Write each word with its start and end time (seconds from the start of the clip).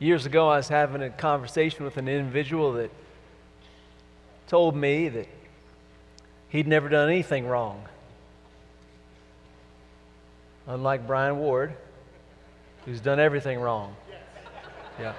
Years 0.00 0.24
ago, 0.24 0.48
I 0.48 0.56
was 0.56 0.68
having 0.68 1.02
a 1.02 1.10
conversation 1.10 1.84
with 1.84 1.98
an 1.98 2.08
individual 2.08 2.72
that 2.72 2.90
told 4.48 4.74
me 4.74 5.10
that 5.10 5.28
he'd 6.48 6.66
never 6.66 6.88
done 6.88 7.10
anything 7.10 7.46
wrong. 7.46 7.84
Unlike 10.66 11.06
Brian 11.06 11.38
Ward, 11.38 11.74
who's 12.86 13.00
done 13.00 13.20
everything 13.20 13.60
wrong. 13.60 13.94
Yeah. 14.98 15.12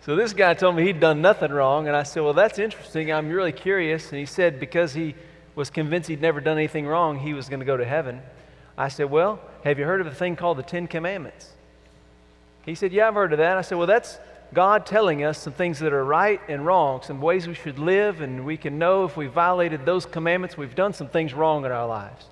So 0.00 0.16
this 0.16 0.32
guy 0.32 0.54
told 0.54 0.74
me 0.74 0.82
he'd 0.82 0.98
done 0.98 1.22
nothing 1.22 1.52
wrong, 1.52 1.86
and 1.86 1.96
I 1.96 2.02
said, 2.02 2.24
Well, 2.24 2.34
that's 2.34 2.58
interesting. 2.58 3.12
I'm 3.12 3.28
really 3.28 3.52
curious. 3.52 4.10
And 4.10 4.18
he 4.18 4.26
said, 4.26 4.58
Because 4.58 4.94
he 4.94 5.14
was 5.54 5.70
convinced 5.70 6.08
he'd 6.08 6.20
never 6.20 6.40
done 6.40 6.58
anything 6.58 6.88
wrong, 6.88 7.20
he 7.20 7.34
was 7.34 7.48
going 7.48 7.60
to 7.60 7.66
go 7.66 7.76
to 7.76 7.84
heaven. 7.84 8.20
I 8.76 8.88
said, 8.88 9.10
Well, 9.10 9.40
have 9.64 9.78
you 9.78 9.84
heard 9.84 10.00
of 10.00 10.06
a 10.06 10.14
thing 10.14 10.36
called 10.36 10.58
the 10.58 10.62
Ten 10.62 10.86
Commandments? 10.86 11.50
He 12.64 12.74
said, 12.74 12.92
Yeah, 12.92 13.08
I've 13.08 13.14
heard 13.14 13.32
of 13.32 13.38
that. 13.38 13.56
I 13.56 13.62
said, 13.62 13.78
Well, 13.78 13.86
that's 13.86 14.18
God 14.52 14.86
telling 14.86 15.24
us 15.24 15.38
some 15.38 15.52
things 15.52 15.78
that 15.80 15.92
are 15.92 16.04
right 16.04 16.40
and 16.48 16.64
wrong, 16.64 17.02
some 17.02 17.20
ways 17.20 17.48
we 17.48 17.54
should 17.54 17.78
live, 17.78 18.20
and 18.20 18.44
we 18.44 18.56
can 18.56 18.78
know 18.78 19.04
if 19.04 19.16
we 19.16 19.26
violated 19.26 19.84
those 19.84 20.06
commandments, 20.06 20.56
we've 20.56 20.74
done 20.74 20.92
some 20.92 21.08
things 21.08 21.34
wrong 21.34 21.64
in 21.64 21.72
our 21.72 21.86
lives. 21.86 22.26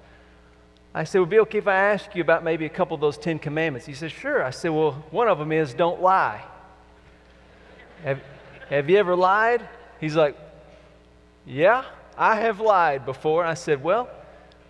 I 0.94 1.04
said, 1.04 1.20
Well, 1.20 1.26
be 1.26 1.38
okay 1.40 1.58
if 1.58 1.68
I 1.68 1.74
ask 1.74 2.14
you 2.14 2.22
about 2.22 2.44
maybe 2.44 2.66
a 2.66 2.70
couple 2.70 2.94
of 2.94 3.00
those 3.00 3.16
Ten 3.16 3.38
Commandments? 3.38 3.86
He 3.86 3.94
said, 3.94 4.12
Sure. 4.12 4.44
I 4.44 4.50
said, 4.50 4.70
Well, 4.70 4.92
one 5.10 5.28
of 5.28 5.38
them 5.38 5.52
is 5.52 5.72
don't 5.74 6.02
lie. 6.02 6.44
Have, 8.04 8.20
have 8.68 8.90
you 8.90 8.98
ever 8.98 9.16
lied? 9.16 9.66
He's 10.00 10.16
like, 10.16 10.36
Yeah, 11.46 11.84
I 12.16 12.36
have 12.36 12.60
lied 12.60 13.06
before. 13.06 13.44
I 13.44 13.54
said, 13.54 13.82
Well, 13.82 14.10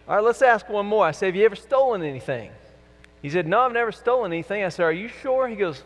all 0.09 0.17
right, 0.17 0.25
let's 0.25 0.43
ask 0.43 0.69
one 0.69 0.87
more. 0.87 1.05
I 1.05 1.13
said, 1.13 1.27
Have 1.27 1.37
you 1.37 1.45
ever 1.45 1.57
stolen 1.57 2.03
anything? 2.03 2.51
He 3.23 3.31
said, 3.31 3.47
No, 3.47 3.61
I've 3.61 3.73
never 3.73 3.93
stolen 3.93 4.33
anything. 4.33 4.65
I 4.65 4.69
said, 4.69 4.85
Are 4.85 4.93
you 4.93 5.09
sure? 5.09 5.49
He 5.49 5.57
goes, 5.57 5.83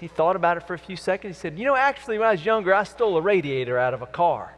He 0.00 0.08
thought 0.08 0.36
about 0.36 0.56
it 0.56 0.66
for 0.66 0.74
a 0.74 0.78
few 0.78 0.96
seconds. 0.96 1.36
He 1.36 1.40
said, 1.40 1.58
You 1.58 1.66
know, 1.66 1.76
actually, 1.76 2.18
when 2.18 2.28
I 2.28 2.32
was 2.32 2.44
younger, 2.44 2.74
I 2.74 2.84
stole 2.84 3.16
a 3.16 3.20
radiator 3.20 3.78
out 3.78 3.94
of 3.94 4.02
a 4.02 4.06
car. 4.06 4.54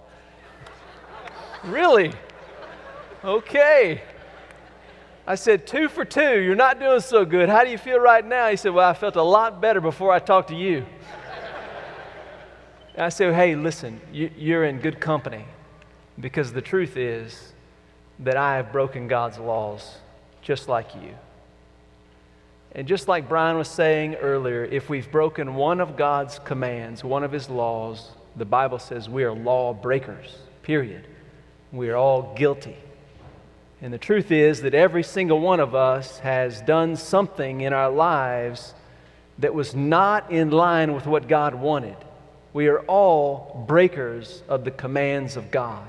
really? 1.64 2.12
Okay. 3.22 4.02
I 5.26 5.34
said, 5.34 5.66
Two 5.66 5.88
for 5.88 6.04
two. 6.04 6.41
You're 6.41 6.56
not 6.56 6.80
doing 6.80 7.00
so 7.00 7.24
good. 7.24 7.48
How 7.48 7.64
do 7.64 7.70
you 7.70 7.78
feel 7.78 7.98
right 7.98 8.24
now? 8.24 8.48
He 8.48 8.56
said, 8.56 8.72
Well, 8.72 8.88
I 8.88 8.94
felt 8.94 9.16
a 9.16 9.22
lot 9.22 9.60
better 9.60 9.80
before 9.80 10.12
I 10.12 10.19
talked 10.20 10.48
to 10.48 10.56
you. 10.56 10.86
I 12.98 13.10
said, 13.10 13.32
hey, 13.32 13.54
listen, 13.54 14.00
you, 14.12 14.58
are 14.58 14.64
in 14.64 14.80
good 14.80 14.98
company 14.98 15.44
because 16.19 16.52
the 16.52 16.60
truth 16.60 16.96
is 16.96 17.52
that 18.20 18.36
I 18.36 18.56
have 18.56 18.72
broken 18.72 19.08
God's 19.08 19.38
laws 19.38 19.97
just 20.42 20.69
like 20.69 20.94
you. 20.94 21.14
And 22.72 22.86
just 22.86 23.08
like 23.08 23.28
Brian 23.28 23.56
was 23.56 23.69
saying 23.69 24.16
earlier, 24.16 24.64
if 24.64 24.88
we've 24.88 25.10
broken 25.10 25.55
one 25.55 25.80
of 25.80 25.97
God's 25.97 26.38
commands, 26.38 27.02
one 27.02 27.25
of 27.25 27.33
his 27.33 27.48
laws, 27.48 28.10
the 28.36 28.44
Bible 28.44 28.78
says 28.78 29.08
we 29.08 29.25
are 29.25 29.33
law 29.33 29.72
breakers, 29.72 30.38
period. 30.62 31.06
We 31.72 31.91
are 31.91 31.97
all 31.97 32.34
guilty. 32.34 32.77
And 33.80 33.92
the 33.92 33.98
truth 33.98 34.30
is 34.30 34.62
that 34.62 34.75
every 34.75 35.03
single 35.03 35.41
one 35.41 35.60
of 35.60 35.75
us 35.75 36.19
has 36.20 36.60
done 36.62 36.97
something 36.97 37.60
in 37.60 37.72
our 37.72 37.91
lives 37.91 38.75
that 39.38 39.55
was 39.55 39.75
not 39.75 40.30
in 40.30 40.50
line 40.50 40.94
with 40.94 41.06
what 41.06 41.28
God 41.28 41.55
wanted. 41.55 41.97
We 42.53 42.66
are 42.69 42.80
all 42.80 43.64
breakers 43.69 44.42
of 44.48 44.64
the 44.64 44.70
commands 44.70 45.36
of 45.36 45.50
God. 45.50 45.88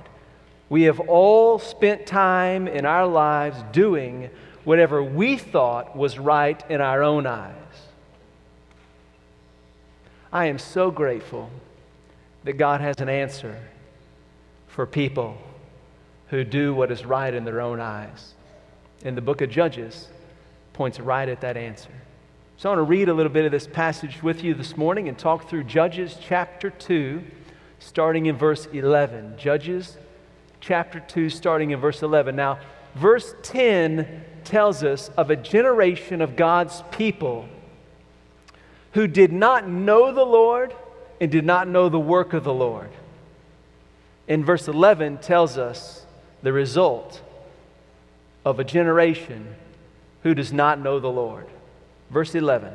We 0.70 0.84
have 0.84 1.00
all 1.00 1.58
spent 1.58 2.06
time 2.06 2.68
in 2.68 2.86
our 2.86 3.08
lives 3.08 3.58
doing 3.72 4.30
whatever 4.64 5.04
we 5.04 5.38
thought 5.38 5.96
was 5.98 6.20
right 6.20 6.64
in 6.70 6.80
our 6.80 7.02
own 7.02 7.26
eyes. 7.26 7.56
I 10.32 10.46
am 10.46 10.60
so 10.60 10.92
grateful 10.92 11.50
that 12.44 12.54
God 12.54 12.82
has 12.82 13.00
an 13.00 13.10
answer 13.10 13.60
for 14.68 14.86
people 14.86 15.38
who 16.28 16.44
do 16.44 16.74
what 16.76 16.92
is 16.92 17.04
right 17.04 17.34
in 17.34 17.46
their 17.46 17.62
own 17.62 17.80
eyes. 17.80 18.36
And 19.04 19.18
the 19.18 19.22
book 19.22 19.42
of 19.42 19.50
Judges 19.50 20.08
points 20.74 21.00
right 21.00 21.28
at 21.28 21.42
that 21.42 21.58
answer. 21.58 21.90
So 22.58 22.70
I 22.70 22.76
want 22.76 22.88
to 22.88 22.90
read 22.90 23.10
a 23.10 23.14
little 23.14 23.32
bit 23.32 23.46
of 23.46 23.52
this 23.52 23.66
passage 23.66 24.22
with 24.22 24.44
you 24.44 24.54
this 24.54 24.78
morning 24.78 25.08
and 25.08 25.18
talk 25.18 25.50
through 25.50 25.64
Judges 25.64 26.18
chapter 26.22 26.70
2, 26.70 27.24
starting 27.80 28.28
in 28.28 28.38
verse 28.38 28.68
11. 28.68 29.36
Judges 29.38 29.98
chapter 30.62 31.00
2, 31.00 31.30
starting 31.30 31.72
in 31.72 31.80
verse 31.80 32.02
11. 32.04 32.36
Now, 32.36 32.60
verse 32.96 33.34
10 33.44 34.24
tells 34.44 34.84
us 34.84 35.10
of 35.18 35.30
a 35.30 35.36
generation 35.36 36.22
of 36.22 36.36
God's 36.36 36.84
people 36.92 37.48
who 38.94 39.08
did 39.08 39.32
not 39.32 39.68
know 39.68 40.12
the 40.12 40.26
Lord 40.26 40.74
and 41.22 41.32
did 41.32 41.46
not 41.46 41.68
know 41.68 41.90
the 41.90 42.00
work 42.00 42.34
of 42.34 42.44
the 42.44 42.54
Lord. 42.54 42.90
And 44.28 44.46
verse 44.46 44.68
11 44.68 45.20
tells 45.20 45.58
us 45.58 46.06
the 46.42 46.54
result 46.54 47.22
of 48.46 48.60
a 48.60 48.64
generation 48.64 49.56
who 50.24 50.34
does 50.34 50.54
not 50.54 50.80
know 50.80 51.00
the 51.00 51.12
Lord. 51.12 51.48
Verse 52.10 52.36
11 52.36 52.74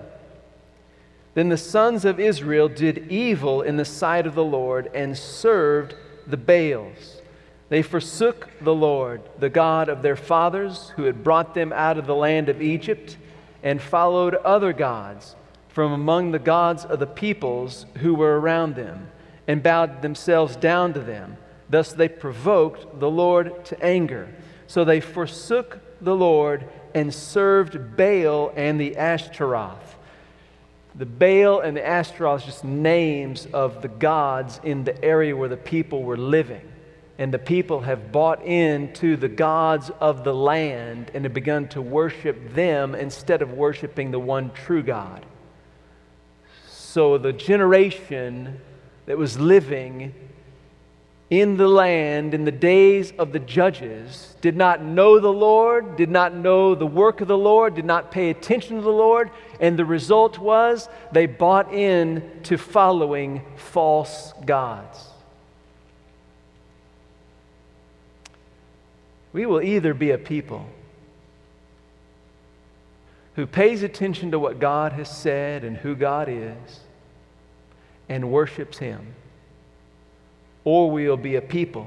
Then 1.34 1.48
the 1.48 1.56
sons 1.56 2.04
of 2.04 2.20
Israel 2.20 2.68
did 2.68 3.10
evil 3.10 3.62
in 3.62 3.76
the 3.76 3.84
sight 3.84 4.26
of 4.26 4.34
the 4.34 4.44
Lord 4.44 4.90
and 4.94 5.16
served 5.16 5.94
the 6.26 6.36
Baals. 6.36 7.20
They 7.68 7.82
forsook 7.82 8.48
the 8.60 8.74
Lord, 8.74 9.22
the 9.38 9.48
God 9.48 9.88
of 9.88 10.02
their 10.02 10.16
fathers, 10.16 10.90
who 10.96 11.04
had 11.04 11.24
brought 11.24 11.54
them 11.54 11.72
out 11.72 11.98
of 11.98 12.06
the 12.06 12.14
land 12.14 12.48
of 12.48 12.60
Egypt, 12.60 13.16
and 13.62 13.80
followed 13.80 14.34
other 14.34 14.72
gods 14.72 15.34
from 15.68 15.92
among 15.92 16.30
the 16.30 16.38
gods 16.38 16.84
of 16.84 17.00
the 17.00 17.06
peoples 17.06 17.86
who 17.98 18.14
were 18.14 18.38
around 18.38 18.76
them, 18.76 19.08
and 19.48 19.62
bowed 19.62 20.02
themselves 20.02 20.56
down 20.56 20.92
to 20.92 21.00
them. 21.00 21.36
Thus 21.68 21.92
they 21.92 22.08
provoked 22.08 23.00
the 23.00 23.10
Lord 23.10 23.64
to 23.66 23.82
anger. 23.82 24.28
So 24.66 24.84
they 24.84 25.00
forsook 25.00 25.80
the 26.00 26.14
Lord 26.14 26.68
and 26.94 27.12
served 27.12 27.96
Baal 27.96 28.52
and 28.54 28.80
the 28.80 28.96
Ashtaroth. 28.96 29.96
The 30.94 31.06
Baal 31.06 31.60
and 31.60 31.76
the 31.76 31.84
Ashtaroth 31.84 32.44
just 32.44 32.62
names 32.62 33.46
of 33.46 33.82
the 33.82 33.88
gods 33.88 34.60
in 34.62 34.84
the 34.84 35.02
area 35.04 35.36
where 35.36 35.48
the 35.48 35.56
people 35.56 36.04
were 36.04 36.16
living. 36.16 36.70
And 37.18 37.32
the 37.32 37.38
people 37.38 37.80
have 37.80 38.10
bought 38.10 38.44
into 38.44 39.16
the 39.16 39.28
gods 39.28 39.90
of 40.00 40.24
the 40.24 40.34
land 40.34 41.10
and 41.14 41.24
have 41.24 41.34
begun 41.34 41.68
to 41.68 41.80
worship 41.80 42.54
them 42.54 42.94
instead 42.94 43.40
of 43.40 43.52
worshiping 43.52 44.10
the 44.10 44.18
one 44.18 44.50
true 44.50 44.82
God. 44.82 45.24
So 46.66 47.18
the 47.18 47.32
generation 47.32 48.60
that 49.06 49.16
was 49.16 49.38
living 49.38 50.14
in 51.30 51.56
the 51.56 51.68
land 51.68 52.34
in 52.34 52.44
the 52.44 52.52
days 52.52 53.12
of 53.18 53.32
the 53.32 53.38
judges 53.38 54.36
did 54.40 54.56
not 54.56 54.82
know 54.82 55.18
the 55.18 55.32
Lord, 55.32 55.96
did 55.96 56.10
not 56.10 56.34
know 56.34 56.74
the 56.74 56.86
work 56.86 57.20
of 57.20 57.28
the 57.28 57.38
Lord, 57.38 57.74
did 57.74 57.84
not 57.84 58.10
pay 58.10 58.30
attention 58.30 58.76
to 58.76 58.82
the 58.82 58.90
Lord, 58.90 59.30
and 59.58 59.78
the 59.78 59.84
result 59.84 60.38
was 60.38 60.88
they 61.12 61.26
bought 61.26 61.72
in 61.72 62.40
to 62.44 62.58
following 62.58 63.42
false 63.56 64.32
gods. 64.44 65.13
We 69.34 69.44
will 69.44 69.60
either 69.60 69.92
be 69.92 70.12
a 70.12 70.18
people 70.18 70.64
who 73.36 73.46
pays 73.46 73.82
attention 73.82 74.30
to 74.30 74.38
what 74.38 74.58
God 74.58 74.92
has 74.92 75.14
said 75.14 75.64
and 75.64 75.76
who 75.76 75.94
God 75.94 76.28
is 76.30 76.80
and 78.08 78.30
worships 78.30 78.78
Him 78.78 79.14
or 80.64 80.90
we'll 80.90 81.16
be 81.16 81.36
a 81.36 81.42
people 81.42 81.86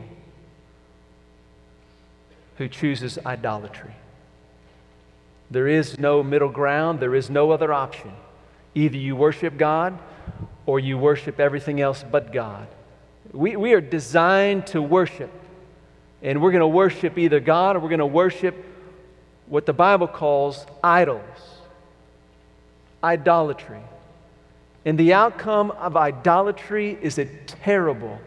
who 2.58 2.68
chooses 2.68 3.18
idolatry. 3.26 3.94
There 5.50 5.68
is 5.68 5.98
no 5.98 6.24
middle 6.24 6.50
ground, 6.50 7.00
there 7.00 7.16
is 7.16 7.30
no 7.30 7.52
other 7.52 7.74
option. 7.74 8.12
Either 8.76 8.98
you 8.98 9.16
worship 9.16 9.58
God 9.58 9.98
or 10.66 10.80
you 10.80 10.98
worship 10.98 11.40
everything 11.40 11.82
else 11.82 12.04
but 12.10 12.32
God. 12.32 12.68
We, 13.32 13.56
we 13.56 13.74
are 13.74 13.82
designed 13.82 14.68
to 14.68 14.82
worship, 14.82 15.32
and 16.22 16.42
we're 16.42 16.52
going 16.52 16.62
to 16.62 16.68
worship 16.68 17.18
either 17.18 17.40
God 17.40 17.76
or 17.76 17.80
we're 17.80 17.90
going 17.90 18.00
to 18.00 18.06
worship 18.06 18.56
what 19.48 19.66
the 19.66 19.74
Bible 19.74 20.08
calls 20.08 20.66
idols, 20.84 21.22
idolatry. 23.04 23.82
And 24.86 24.98
the 24.98 25.14
outcome 25.14 25.72
of 25.72 25.98
idolatry 25.98 26.98
is 27.02 27.18
a 27.18 27.26
terrible 27.26 28.20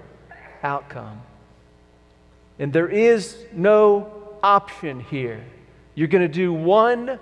outcome. 0.62 1.22
And 2.58 2.72
there 2.72 2.88
is 2.88 3.36
no 3.52 4.12
option 4.42 5.00
here. 5.00 5.42
You're 5.94 6.08
going 6.08 6.22
to 6.22 6.28
do 6.28 6.52
one 6.52 7.18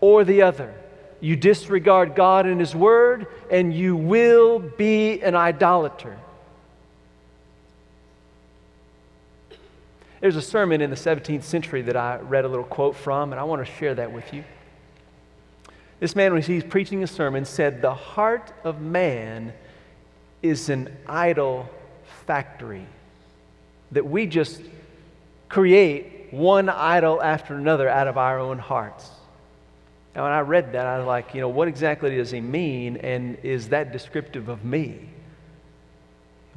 or 0.00 0.24
the 0.24 0.42
other. 0.42 0.74
You 1.20 1.36
disregard 1.36 2.14
God 2.14 2.46
and 2.46 2.60
His 2.60 2.74
Word, 2.74 3.26
and 3.50 3.74
you 3.74 3.96
will 3.96 4.58
be 4.58 5.20
an 5.20 5.34
idolater. 5.34 6.16
There's 10.20 10.36
a 10.36 10.42
sermon 10.42 10.80
in 10.80 10.90
the 10.90 10.96
17th 10.96 11.44
century 11.44 11.82
that 11.82 11.96
I 11.96 12.18
read 12.18 12.44
a 12.44 12.48
little 12.48 12.64
quote 12.64 12.96
from, 12.96 13.32
and 13.32 13.38
I 13.38 13.44
want 13.44 13.64
to 13.64 13.72
share 13.72 13.94
that 13.94 14.12
with 14.12 14.32
you. 14.34 14.44
This 16.00 16.16
man, 16.16 16.32
when 16.32 16.42
he's 16.42 16.64
preaching 16.64 17.02
a 17.02 17.06
sermon, 17.06 17.44
said, 17.44 17.82
The 17.82 17.94
heart 17.94 18.52
of 18.64 18.80
man 18.80 19.52
is 20.42 20.68
an 20.68 20.96
idol 21.06 21.68
factory. 22.26 22.86
That 23.92 24.06
we 24.06 24.26
just 24.26 24.60
create 25.48 26.28
one 26.30 26.68
idol 26.68 27.22
after 27.22 27.54
another 27.54 27.88
out 27.88 28.06
of 28.06 28.18
our 28.18 28.38
own 28.38 28.58
hearts. 28.58 29.08
And 30.14 30.24
when 30.24 30.32
I 30.32 30.40
read 30.40 30.72
that, 30.72 30.84
I 30.84 30.98
was 30.98 31.06
like, 31.06 31.34
you 31.34 31.40
know, 31.40 31.48
what 31.48 31.68
exactly 31.68 32.16
does 32.16 32.30
he 32.30 32.40
mean? 32.40 32.96
And 32.98 33.38
is 33.42 33.68
that 33.68 33.92
descriptive 33.92 34.48
of 34.48 34.64
me? 34.64 35.08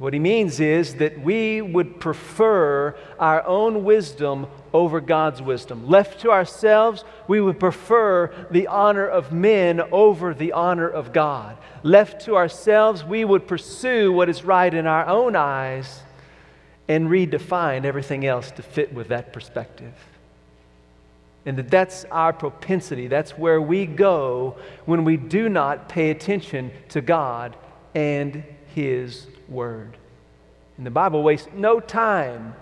What 0.02 0.14
he 0.14 0.18
means 0.18 0.58
is 0.58 0.96
that 0.96 1.20
we 1.20 1.62
would 1.62 2.00
prefer 2.00 2.96
our 3.20 3.46
own 3.46 3.84
wisdom 3.84 4.48
over 4.72 5.00
God's 5.00 5.40
wisdom. 5.40 5.88
Left 5.88 6.22
to 6.22 6.32
ourselves, 6.32 7.04
we 7.28 7.40
would 7.40 7.60
prefer 7.60 8.48
the 8.50 8.66
honor 8.66 9.06
of 9.06 9.30
men 9.30 9.80
over 9.92 10.34
the 10.34 10.54
honor 10.54 10.88
of 10.88 11.12
God. 11.12 11.56
Left 11.84 12.24
to 12.24 12.34
ourselves, 12.34 13.04
we 13.04 13.24
would 13.24 13.46
pursue 13.46 14.12
what 14.12 14.28
is 14.28 14.42
right 14.42 14.74
in 14.74 14.88
our 14.88 15.06
own 15.06 15.36
eyes 15.36 16.00
and 16.88 17.08
redefine 17.08 17.84
everything 17.84 18.26
else 18.26 18.50
to 18.50 18.62
fit 18.64 18.92
with 18.92 19.06
that 19.06 19.32
perspective. 19.32 19.94
And 21.46 21.56
that 21.56 21.70
that's 21.70 22.06
our 22.06 22.32
propensity. 22.32 23.06
That's 23.06 23.38
where 23.38 23.62
we 23.62 23.86
go 23.86 24.56
when 24.84 25.04
we 25.04 25.16
do 25.16 25.48
not 25.48 25.88
pay 25.88 26.10
attention 26.10 26.72
to 26.88 27.00
God 27.00 27.54
and 27.94 28.42
His 28.74 29.28
Word. 29.52 29.96
And 30.76 30.86
the 30.86 30.90
Bible 30.90 31.22
wastes 31.22 31.48
no 31.54 31.78
time 31.80 32.54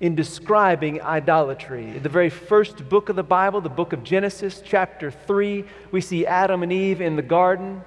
in 0.00 0.14
describing 0.14 1.00
idolatry. 1.02 1.96
In 1.96 2.02
the 2.02 2.08
very 2.08 2.30
first 2.30 2.88
book 2.88 3.08
of 3.08 3.16
the 3.16 3.22
Bible, 3.22 3.60
the 3.60 3.68
book 3.68 3.92
of 3.92 4.04
Genesis, 4.04 4.62
chapter 4.64 5.10
3, 5.10 5.64
we 5.90 6.00
see 6.00 6.26
Adam 6.26 6.62
and 6.62 6.72
Eve 6.72 7.00
in 7.00 7.16
the 7.16 7.22
garden. 7.22 7.82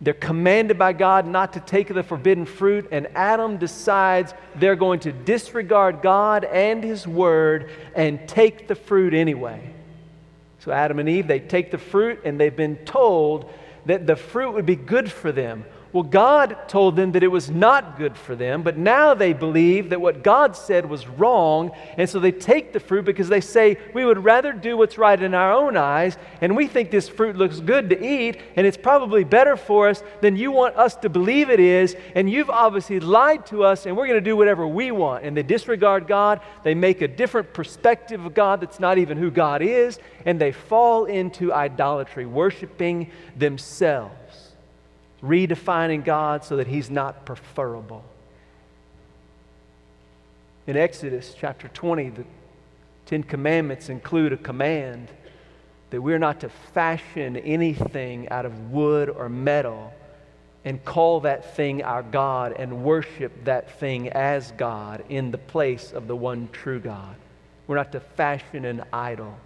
They're 0.00 0.12
commanded 0.12 0.78
by 0.78 0.92
God 0.92 1.26
not 1.26 1.54
to 1.54 1.60
take 1.60 1.92
the 1.92 2.02
forbidden 2.02 2.44
fruit, 2.44 2.88
and 2.90 3.08
Adam 3.14 3.56
decides 3.56 4.34
they're 4.56 4.76
going 4.76 5.00
to 5.00 5.12
disregard 5.12 6.02
God 6.02 6.44
and 6.44 6.84
His 6.84 7.06
Word 7.06 7.70
and 7.94 8.28
take 8.28 8.68
the 8.68 8.74
fruit 8.74 9.14
anyway. 9.14 9.72
So, 10.58 10.72
Adam 10.72 10.98
and 10.98 11.08
Eve, 11.08 11.26
they 11.26 11.40
take 11.40 11.70
the 11.70 11.78
fruit, 11.78 12.20
and 12.24 12.38
they've 12.38 12.54
been 12.54 12.76
told 12.84 13.50
that 13.86 14.06
the 14.06 14.16
fruit 14.16 14.52
would 14.52 14.66
be 14.66 14.76
good 14.76 15.10
for 15.10 15.32
them. 15.32 15.64
Well, 15.94 16.02
God 16.02 16.56
told 16.66 16.96
them 16.96 17.12
that 17.12 17.22
it 17.22 17.28
was 17.28 17.52
not 17.52 17.96
good 17.96 18.16
for 18.16 18.34
them, 18.34 18.64
but 18.64 18.76
now 18.76 19.14
they 19.14 19.32
believe 19.32 19.90
that 19.90 20.00
what 20.00 20.24
God 20.24 20.56
said 20.56 20.90
was 20.90 21.06
wrong, 21.06 21.70
and 21.96 22.10
so 22.10 22.18
they 22.18 22.32
take 22.32 22.72
the 22.72 22.80
fruit 22.80 23.04
because 23.04 23.28
they 23.28 23.40
say, 23.40 23.78
We 23.94 24.04
would 24.04 24.24
rather 24.24 24.52
do 24.52 24.76
what's 24.76 24.98
right 24.98 25.22
in 25.22 25.34
our 25.34 25.52
own 25.52 25.76
eyes, 25.76 26.18
and 26.40 26.56
we 26.56 26.66
think 26.66 26.90
this 26.90 27.08
fruit 27.08 27.36
looks 27.36 27.60
good 27.60 27.90
to 27.90 28.04
eat, 28.04 28.40
and 28.56 28.66
it's 28.66 28.76
probably 28.76 29.22
better 29.22 29.56
for 29.56 29.88
us 29.88 30.02
than 30.20 30.36
you 30.36 30.50
want 30.50 30.74
us 30.74 30.96
to 30.96 31.08
believe 31.08 31.48
it 31.48 31.60
is, 31.60 31.94
and 32.16 32.28
you've 32.28 32.50
obviously 32.50 32.98
lied 32.98 33.46
to 33.46 33.62
us, 33.62 33.86
and 33.86 33.96
we're 33.96 34.08
going 34.08 34.18
to 34.18 34.30
do 34.30 34.36
whatever 34.36 34.66
we 34.66 34.90
want. 34.90 35.22
And 35.22 35.36
they 35.36 35.44
disregard 35.44 36.08
God, 36.08 36.40
they 36.64 36.74
make 36.74 37.02
a 37.02 37.08
different 37.08 37.54
perspective 37.54 38.26
of 38.26 38.34
God 38.34 38.60
that's 38.60 38.80
not 38.80 38.98
even 38.98 39.16
who 39.16 39.30
God 39.30 39.62
is, 39.62 40.00
and 40.26 40.40
they 40.40 40.50
fall 40.50 41.04
into 41.04 41.52
idolatry, 41.52 42.26
worshiping 42.26 43.12
themselves 43.36 44.16
redefining 45.24 46.04
God 46.04 46.44
so 46.44 46.56
that 46.56 46.66
He's 46.66 46.90
not 46.90 47.24
preferable. 47.24 48.04
In 50.66 50.76
Exodus 50.76 51.34
chapter 51.38 51.68
20, 51.68 52.10
the 52.10 52.24
Ten 53.06 53.22
Commandments 53.22 53.88
include 53.88 54.32
a 54.32 54.36
command 54.36 55.08
that 55.90 56.00
we're 56.00 56.18
not 56.18 56.40
to 56.40 56.48
fashion 56.48 57.36
anything 57.36 58.28
out 58.30 58.46
of 58.46 58.70
wood 58.70 59.08
or 59.08 59.28
metal 59.28 59.92
and 60.64 60.82
call 60.84 61.20
that 61.20 61.54
thing 61.54 61.82
our 61.82 62.02
God 62.02 62.54
and 62.58 62.82
worship 62.82 63.44
that 63.44 63.78
thing 63.78 64.08
as 64.08 64.50
God 64.52 65.04
in 65.10 65.30
the 65.30 65.38
place 65.38 65.92
of 65.92 66.06
the 66.08 66.16
one 66.16 66.48
true 66.52 66.80
God. 66.80 67.14
We're 67.66 67.76
not 67.76 67.92
to 67.92 68.00
fashion 68.00 68.64
an 68.64 68.82
idol. 68.92 69.36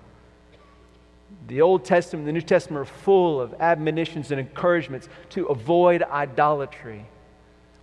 The 1.46 1.62
Old 1.62 1.84
Testament 1.84 2.26
and 2.26 2.28
the 2.28 2.40
New 2.40 2.46
Testament 2.46 2.82
are 2.82 2.92
full 2.92 3.40
of 3.40 3.54
admonitions 3.60 4.30
and 4.30 4.40
encouragements 4.40 5.08
to 5.30 5.46
avoid 5.46 6.02
idolatry. 6.02 7.06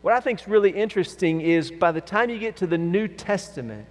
What 0.01 0.13
I 0.13 0.19
think 0.19 0.41
is 0.41 0.47
really 0.47 0.69
interesting 0.69 1.41
is 1.41 1.71
by 1.71 1.91
the 1.91 2.01
time 2.01 2.29
you 2.29 2.37
get 2.37 2.57
to 2.57 2.67
the 2.67 2.77
New 2.77 3.07
Testament, 3.07 3.87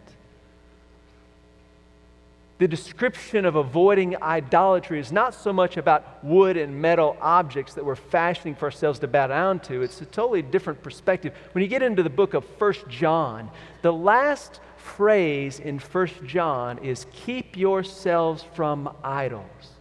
the 2.58 2.68
description 2.68 3.44
of 3.44 3.56
avoiding 3.56 4.22
idolatry 4.22 5.00
is 5.00 5.10
not 5.10 5.34
so 5.34 5.52
much 5.52 5.76
about 5.76 6.22
wood 6.24 6.56
and 6.56 6.80
metal 6.80 7.16
objects 7.20 7.74
that 7.74 7.84
we're 7.84 7.96
fashioning 7.96 8.54
for 8.54 8.66
ourselves 8.66 9.00
to 9.00 9.08
bow 9.08 9.26
down 9.26 9.58
to. 9.60 9.82
It's 9.82 10.00
a 10.00 10.06
totally 10.06 10.40
different 10.40 10.80
perspective. 10.80 11.34
When 11.50 11.62
you 11.62 11.68
get 11.68 11.82
into 11.82 12.04
the 12.04 12.10
book 12.10 12.32
of 12.32 12.44
First 12.58 12.86
John, 12.88 13.50
the 13.82 13.92
last 13.92 14.60
phrase 14.84 15.60
in 15.60 15.78
First 15.78 16.22
John 16.24 16.78
is 16.78 17.06
keep 17.12 17.56
yourselves 17.56 18.44
from 18.54 18.94
idols. 19.02 19.72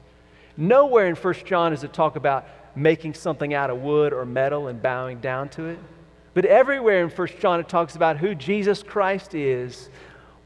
Nowhere 0.55 1.07
in 1.07 1.15
First 1.15 1.45
John 1.45 1.73
is 1.73 1.83
it 1.83 1.93
talk 1.93 2.15
about 2.15 2.47
making 2.75 3.13
something 3.13 3.53
out 3.53 3.69
of 3.69 3.81
wood 3.81 4.13
or 4.13 4.25
metal 4.25 4.67
and 4.67 4.81
bowing 4.81 5.19
down 5.19 5.49
to 5.49 5.65
it. 5.65 5.77
But 6.33 6.45
everywhere 6.45 7.03
in 7.03 7.09
First 7.09 7.37
John 7.39 7.59
it 7.59 7.67
talks 7.67 7.95
about 7.95 8.17
who 8.17 8.33
Jesus 8.33 8.81
Christ 8.81 9.35
is, 9.35 9.89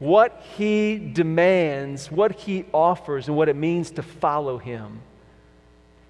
what 0.00 0.44
he 0.56 0.98
demands, 0.98 2.10
what 2.10 2.32
he 2.32 2.64
offers, 2.74 3.28
and 3.28 3.36
what 3.36 3.48
it 3.48 3.56
means 3.56 3.92
to 3.92 4.02
follow 4.02 4.58
him. 4.58 5.00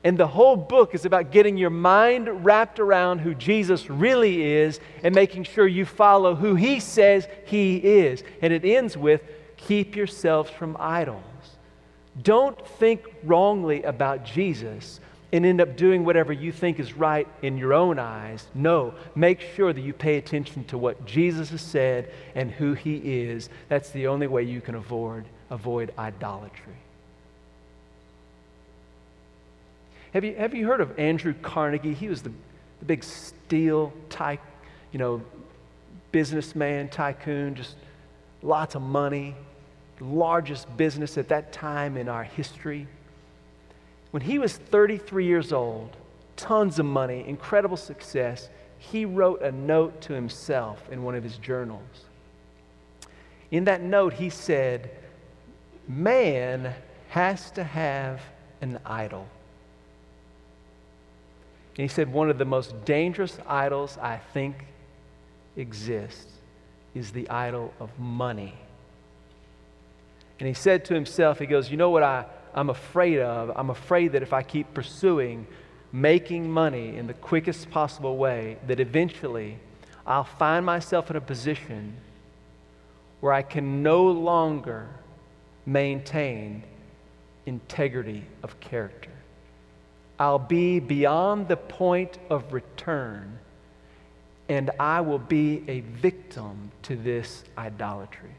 And 0.05 0.17
the 0.17 0.27
whole 0.27 0.57
book 0.57 0.95
is 0.95 1.05
about 1.05 1.33
getting 1.33 1.57
your 1.57 1.71
mind 1.71 2.45
wrapped 2.45 2.79
around 2.79 3.19
who 3.19 3.35
Jesus 3.35 3.91
really 3.91 4.43
is 4.43 4.79
and 5.03 5.15
making 5.15 5.45
sure 5.45 5.67
you 5.67 5.85
follow 5.85 6.35
who 6.35 6.55
he 6.55 6.79
says 6.79 7.27
he 7.47 7.77
is. 7.77 8.23
And 8.41 8.53
it 8.53 8.65
ends 8.65 8.97
with 8.97 9.23
keep 9.57 9.97
yourselves 9.97 10.51
from 10.51 10.77
idols. 10.79 11.23
Don't 12.23 12.65
think 12.79 13.03
wrongly 13.25 13.83
about 13.83 14.25
Jesus 14.25 15.01
and 15.33 15.45
end 15.45 15.61
up 15.61 15.77
doing 15.77 16.05
whatever 16.05 16.33
you 16.33 16.53
think 16.53 16.81
is 16.81 16.95
right 16.95 17.29
in 17.43 17.59
your 17.59 17.75
own 17.75 17.99
eyes. 17.99 18.47
No, 18.55 18.95
make 19.15 19.41
sure 19.41 19.73
that 19.73 19.81
you 19.81 19.93
pay 19.93 20.17
attention 20.17 20.65
to 20.65 20.79
what 20.79 21.05
Jesus 21.05 21.51
has 21.51 21.61
said 21.61 22.11
and 22.35 22.51
who 22.51 22.73
he 22.73 22.97
is. 22.97 23.51
That's 23.69 23.91
the 23.91 24.07
only 24.07 24.27
way 24.27 24.45
you 24.45 24.61
can 24.61 24.75
avoid, 24.75 25.25
avoid 25.51 25.93
idolatry. 25.99 26.77
Have 30.13 30.25
you, 30.25 30.35
have 30.37 30.55
you 30.55 30.67
heard 30.67 30.81
of 30.81 30.99
Andrew 30.99 31.35
Carnegie? 31.43 31.95
He 31.95 32.09
was 32.09 32.23
the, 32.23 32.33
the 32.79 32.85
big 32.85 33.05
steel 33.05 33.93
type, 34.09 34.41
you 34.93 34.99
know, 34.99 35.23
businessman, 36.13 36.89
tycoon, 36.89 37.55
just 37.55 37.77
lots 38.43 38.75
of 38.75 38.83
money, 38.83 39.35
largest 40.01 40.75
business 40.77 41.19
at 41.19 41.29
that 41.29 41.53
time 41.53 41.97
in 41.97 42.09
our 42.09 42.25
history. 42.25 42.87
When 44.11 44.23
he 44.23 44.39
was 44.39 44.57
33 44.57 45.27
years 45.27 45.53
old, 45.53 45.97
tons 46.37 46.79
of 46.79 46.87
money, 46.87 47.25
incredible 47.27 47.77
success, 47.77 48.49
he 48.79 49.05
wrote 49.05 49.43
a 49.43 49.53
note 49.53 50.01
to 50.03 50.15
himself 50.15 50.89
in 50.91 51.03
one 51.03 51.15
of 51.15 51.23
his 51.23 51.37
journals. 51.39 52.07
In 53.51 53.65
that 53.65 53.83
note, 53.83 54.15
he 54.15 54.31
said, 54.31 54.91
Man 55.87 56.75
has 57.09 57.51
to 57.53 57.65
have 57.65 58.23
an 58.61 58.79
idol. 58.85 59.27
And 61.79 61.85
he 61.85 61.89
said, 61.89 62.13
One 62.13 62.29
of 62.29 62.39
the 62.39 62.45
most 62.45 62.85
dangerous 62.85 63.39
idols 63.47 63.97
I 64.03 64.19
think 64.35 64.67
exists 65.57 66.27
is 66.95 67.13
the 67.13 67.31
idol 67.31 67.73
of 67.79 67.97
money. 67.99 68.55
And 70.41 70.49
he 70.49 70.55
said 70.55 70.85
to 70.87 70.95
himself, 70.95 71.39
He 71.39 71.47
goes, 71.47 71.71
You 71.71 71.77
know 71.77 71.91
what 71.91 72.03
I, 72.03 72.27
I'm 72.53 72.69
afraid 72.69 73.21
of? 73.21 73.53
I'm 73.55 73.71
afraid 73.71 74.13
that 74.13 74.23
if 74.23 74.33
I 74.33 74.43
keep 74.43 74.75
pursuing 74.75 75.47
making 75.93 76.51
money 76.51 76.97
in 76.97 77.07
the 77.07 77.15
quickest 77.15 77.71
possible 77.71 78.17
way, 78.17 78.59
that 78.67 78.81
eventually 78.81 79.59
I'll 80.05 80.25
find 80.25 80.67
myself 80.67 81.11
in 81.11 81.17
a 81.17 81.21
position 81.21 81.97
where 83.21 83.33
I 83.33 83.43
can 83.43 83.83
no 83.83 84.05
longer 84.11 84.89
maintain 85.65 86.65
integrity 87.47 88.25
of 88.43 88.59
character. 88.59 89.11
I'll 90.19 90.39
be 90.39 90.81
beyond 90.81 91.47
the 91.47 91.57
point 91.57 92.19
of 92.29 92.53
return, 92.53 93.39
and 94.49 94.71
I 94.81 95.01
will 95.01 95.19
be 95.19 95.63
a 95.69 95.81
victim 95.81 96.73
to 96.83 96.97
this 96.97 97.45
idolatry. 97.57 98.31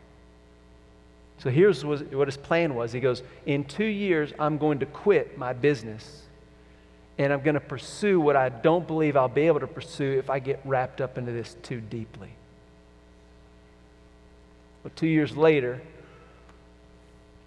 So 1.37 1.49
here's 1.49 1.85
what 1.85 2.27
his 2.27 2.35
plan 2.35 2.75
was. 2.75 2.91
He 2.91 2.99
goes, 2.99 3.23
In 3.45 3.63
two 3.63 3.85
years, 3.85 4.33
I'm 4.37 4.57
going 4.57 4.79
to 4.79 4.85
quit 4.85 5.37
my 5.37 5.53
business, 5.53 6.23
and 7.17 7.31
I'm 7.31 7.41
going 7.41 7.53
to 7.53 7.61
pursue 7.61 8.19
what 8.19 8.35
I 8.35 8.49
don't 8.49 8.85
believe 8.85 9.15
I'll 9.15 9.29
be 9.29 9.47
able 9.47 9.61
to 9.61 9.67
pursue 9.67 10.19
if 10.19 10.29
I 10.29 10.39
get 10.39 10.59
wrapped 10.65 10.99
up 10.99 11.17
into 11.17 11.31
this 11.31 11.55
too 11.63 11.79
deeply. 11.79 12.29
But 14.83 14.97
two 14.97 15.07
years 15.07 15.37
later, 15.37 15.81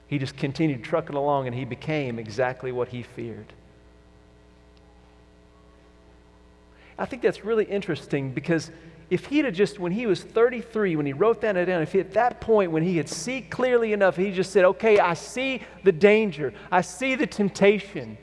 he 0.06 0.18
just 0.18 0.38
continued 0.38 0.84
trucking 0.84 1.16
along 1.16 1.46
and 1.46 1.56
he 1.56 1.64
became 1.64 2.18
exactly 2.18 2.72
what 2.72 2.88
he 2.88 3.02
feared 3.02 3.52
I 6.98 7.06
think 7.06 7.22
that's 7.22 7.44
really 7.44 7.64
interesting 7.64 8.32
because 8.32 8.70
if 9.10 9.26
he'd 9.26 9.44
have 9.44 9.54
just, 9.54 9.78
when 9.78 9.92
he 9.92 10.06
was 10.06 10.22
33, 10.22 10.96
when 10.96 11.04
he 11.04 11.12
wrote 11.12 11.42
that 11.42 11.52
down, 11.52 11.82
if 11.82 11.92
he, 11.92 12.00
at 12.00 12.14
that 12.14 12.40
point, 12.40 12.70
when 12.72 12.82
he 12.82 12.96
had 12.96 13.08
see 13.08 13.42
clearly 13.42 13.92
enough, 13.92 14.16
he 14.16 14.30
just 14.30 14.52
said, 14.52 14.64
okay, 14.64 14.98
I 14.98 15.14
see 15.14 15.62
the 15.84 15.92
danger, 15.92 16.54
I 16.70 16.80
see 16.80 17.14
the 17.14 17.26
temptation. 17.26 18.16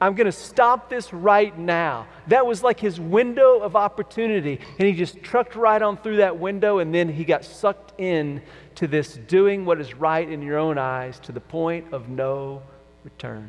I'm 0.00 0.14
going 0.14 0.26
to 0.26 0.32
stop 0.32 0.90
this 0.90 1.12
right 1.12 1.56
now. 1.58 2.06
That 2.26 2.46
was 2.46 2.62
like 2.62 2.78
his 2.78 3.00
window 3.00 3.60
of 3.60 3.74
opportunity. 3.74 4.60
And 4.78 4.86
he 4.86 4.92
just 4.92 5.22
trucked 5.22 5.56
right 5.56 5.80
on 5.80 5.96
through 5.96 6.16
that 6.16 6.38
window, 6.38 6.78
and 6.78 6.94
then 6.94 7.08
he 7.08 7.24
got 7.24 7.44
sucked 7.44 7.98
in 7.98 8.42
to 8.74 8.86
this 8.86 9.14
doing 9.14 9.64
what 9.64 9.80
is 9.80 9.94
right 9.94 10.28
in 10.28 10.42
your 10.42 10.58
own 10.58 10.78
eyes 10.78 11.18
to 11.20 11.32
the 11.32 11.40
point 11.40 11.92
of 11.92 12.08
no 12.08 12.62
return. 13.02 13.48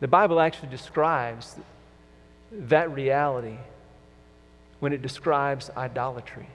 The 0.00 0.08
Bible 0.08 0.38
actually 0.38 0.68
describes 0.68 1.56
that 2.54 2.92
reality 2.92 3.58
when 4.80 4.92
it 4.92 5.02
describes 5.02 5.70
idolatry. 5.76 6.48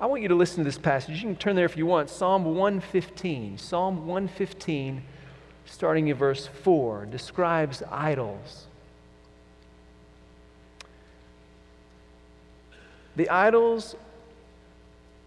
I 0.00 0.06
want 0.06 0.22
you 0.22 0.28
to 0.28 0.34
listen 0.34 0.58
to 0.58 0.64
this 0.64 0.78
passage. 0.78 1.16
You 1.16 1.22
can 1.22 1.36
turn 1.36 1.56
there 1.56 1.64
if 1.64 1.76
you 1.76 1.84
want. 1.84 2.08
Psalm 2.08 2.44
115. 2.44 3.58
Psalm 3.58 4.06
115, 4.06 5.02
starting 5.66 6.08
in 6.08 6.16
verse 6.16 6.46
4, 6.46 7.06
describes 7.06 7.82
idols. 7.90 8.66
The 13.16 13.28
idols 13.28 13.96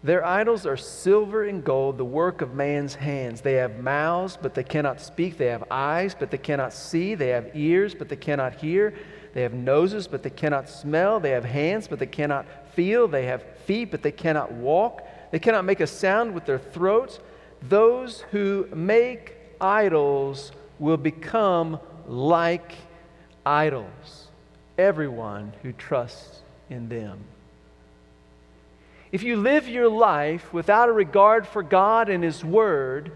their 0.02 0.24
idols 0.24 0.66
are 0.66 0.76
silver 0.76 1.44
and 1.44 1.62
gold, 1.62 1.96
the 1.96 2.04
work 2.04 2.40
of 2.40 2.54
man's 2.54 2.94
hands. 2.94 3.40
They 3.40 3.54
have 3.54 3.78
mouths, 3.78 4.36
but 4.40 4.52
they 4.54 4.64
cannot 4.64 5.00
speak. 5.00 5.38
They 5.38 5.46
have 5.46 5.64
eyes, 5.70 6.14
but 6.18 6.30
they 6.30 6.38
cannot 6.38 6.72
see. 6.72 7.14
They 7.14 7.28
have 7.28 7.54
ears, 7.54 7.94
but 7.94 8.08
they 8.08 8.16
cannot 8.16 8.54
hear. 8.54 8.94
They 9.32 9.42
have 9.42 9.54
noses, 9.54 10.08
but 10.08 10.24
they 10.24 10.30
cannot 10.30 10.68
smell. 10.68 11.20
They 11.20 11.30
have 11.30 11.44
hands, 11.44 11.86
but 11.86 12.00
they 12.00 12.06
cannot 12.06 12.46
feel. 12.74 13.06
They 13.06 13.26
have 13.26 13.44
feet, 13.64 13.92
but 13.92 14.02
they 14.02 14.10
cannot 14.10 14.50
walk. 14.52 15.06
They 15.30 15.38
cannot 15.38 15.64
make 15.64 15.80
a 15.80 15.86
sound 15.86 16.34
with 16.34 16.46
their 16.46 16.58
throats. 16.58 17.20
Those 17.68 18.22
who 18.32 18.68
make 18.74 19.36
idols 19.60 20.50
will 20.80 20.96
become 20.96 21.78
like 22.08 22.74
idols. 23.46 24.28
Everyone 24.76 25.52
who 25.62 25.72
trusts 25.72 26.42
in 26.68 26.88
them. 26.88 27.20
If 29.12 29.22
you 29.22 29.36
live 29.36 29.68
your 29.68 29.90
life 29.90 30.54
without 30.54 30.88
a 30.88 30.92
regard 30.92 31.46
for 31.46 31.62
God 31.62 32.08
and 32.08 32.24
His 32.24 32.42
Word, 32.42 33.12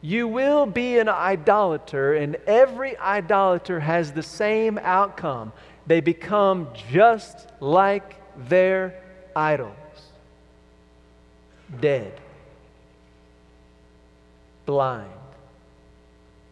you 0.00 0.26
will 0.26 0.64
be 0.64 0.98
an 0.98 1.08
idolater, 1.08 2.14
and 2.14 2.36
every 2.46 2.98
idolater 2.98 3.80
has 3.80 4.12
the 4.12 4.22
same 4.22 4.78
outcome. 4.78 5.52
They 5.86 6.00
become 6.00 6.68
just 6.90 7.46
like 7.60 8.16
their 8.48 9.00
idols. 9.36 9.70
Dead, 11.80 12.12
blind, 14.64 15.10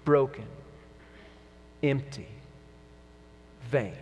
broken, 0.04 0.46
empty, 1.82 2.28
vain. 3.70 4.01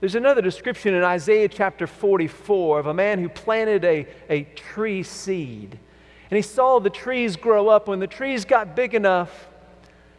There's 0.00 0.14
another 0.14 0.42
description 0.42 0.94
in 0.94 1.02
Isaiah 1.02 1.48
chapter 1.48 1.86
44 1.86 2.78
of 2.78 2.86
a 2.86 2.94
man 2.94 3.18
who 3.18 3.28
planted 3.28 3.84
a, 3.84 4.06
a 4.30 4.44
tree 4.54 5.02
seed. 5.02 5.76
And 6.30 6.36
he 6.36 6.42
saw 6.42 6.78
the 6.78 6.90
trees 6.90 7.36
grow 7.36 7.68
up. 7.68 7.88
When 7.88 7.98
the 7.98 8.06
trees 8.06 8.44
got 8.44 8.76
big 8.76 8.94
enough, 8.94 9.48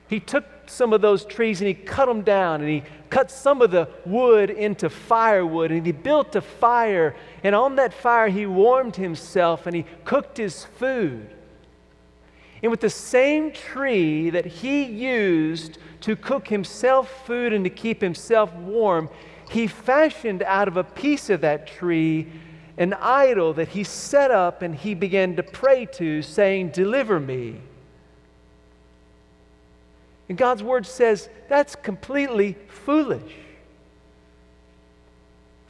he 0.10 0.20
took 0.20 0.44
some 0.66 0.92
of 0.92 1.02
those 1.02 1.24
trees 1.24 1.62
and 1.62 1.68
he 1.68 1.74
cut 1.74 2.08
them 2.08 2.24
down 2.24 2.62
and 2.62 2.70
he 2.70 2.84
cut 3.10 3.32
some 3.32 3.62
of 3.62 3.72
the 3.72 3.88
wood 4.06 4.50
into 4.50 4.90
firewood 4.90 5.72
and 5.72 5.86
he 5.86 5.94
built 5.94 6.36
a 6.36 6.42
fire. 6.42 7.16
And 7.44 7.56
on 7.56 7.78
that 7.78 7.94
fire, 7.94 8.28
he 8.28 8.46
warmed 8.46 8.98
himself 8.98 9.66
and 9.66 9.76
he 9.76 9.86
cooked 10.04 10.38
his 10.38 10.66
food. 10.66 11.30
And 12.62 12.70
with 12.70 12.82
the 12.82 12.90
same 12.90 13.54
tree 13.54 14.30
that 14.32 14.46
he 14.46 14.84
used 14.84 15.78
to 16.02 16.16
cook 16.18 16.48
himself 16.50 17.26
food 17.26 17.54
and 17.54 17.64
to 17.64 17.70
keep 17.70 18.02
himself 18.02 18.54
warm, 18.56 19.10
he 19.50 19.68
fashioned 19.68 20.44
out 20.44 20.68
of 20.68 20.78
a 20.78 20.84
piece 20.84 21.30
of 21.30 21.42
that 21.42 21.68
tree 21.68 22.28
an 22.78 22.94
idol 22.94 23.54
that 23.54 23.68
he 23.68 23.84
set 23.84 24.32
up 24.32 24.62
and 24.62 24.74
he 24.74 24.94
began 24.94 25.36
to 25.36 25.44
pray 25.44 25.86
to, 25.86 26.22
saying, 26.22 26.70
Deliver 26.70 27.20
me. 27.20 27.60
And 30.30 30.38
God's 30.38 30.64
word 30.64 30.86
says 30.86 31.28
that's 31.50 31.76
completely 31.76 32.56
foolish 32.68 33.34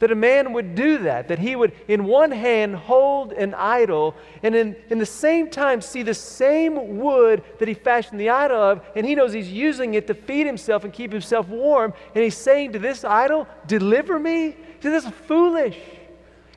that 0.00 0.10
a 0.10 0.14
man 0.14 0.52
would 0.52 0.74
do 0.74 0.98
that, 0.98 1.28
that 1.28 1.38
he 1.38 1.54
would, 1.54 1.72
in 1.86 2.04
one 2.04 2.30
hand, 2.30 2.74
hold 2.74 3.32
an 3.32 3.54
idol, 3.54 4.16
and 4.42 4.54
in, 4.54 4.76
in 4.88 4.98
the 4.98 5.06
same 5.06 5.48
time 5.48 5.80
see 5.80 6.02
the 6.02 6.14
same 6.14 6.98
wood 6.98 7.42
that 7.58 7.68
he 7.68 7.74
fashioned 7.74 8.18
the 8.18 8.30
idol 8.30 8.60
of, 8.60 8.82
and 8.96 9.06
he 9.06 9.14
knows 9.14 9.32
he's 9.32 9.50
using 9.50 9.94
it 9.94 10.06
to 10.06 10.14
feed 10.14 10.46
himself 10.46 10.84
and 10.84 10.92
keep 10.92 11.12
himself 11.12 11.48
warm, 11.48 11.94
and 12.14 12.24
he's 12.24 12.36
saying 12.36 12.72
to 12.72 12.78
this 12.78 13.04
idol, 13.04 13.46
Deliver 13.66 14.18
me? 14.18 14.56
See, 14.80 14.88
this 14.88 15.04
is 15.04 15.10
foolish. 15.10 15.78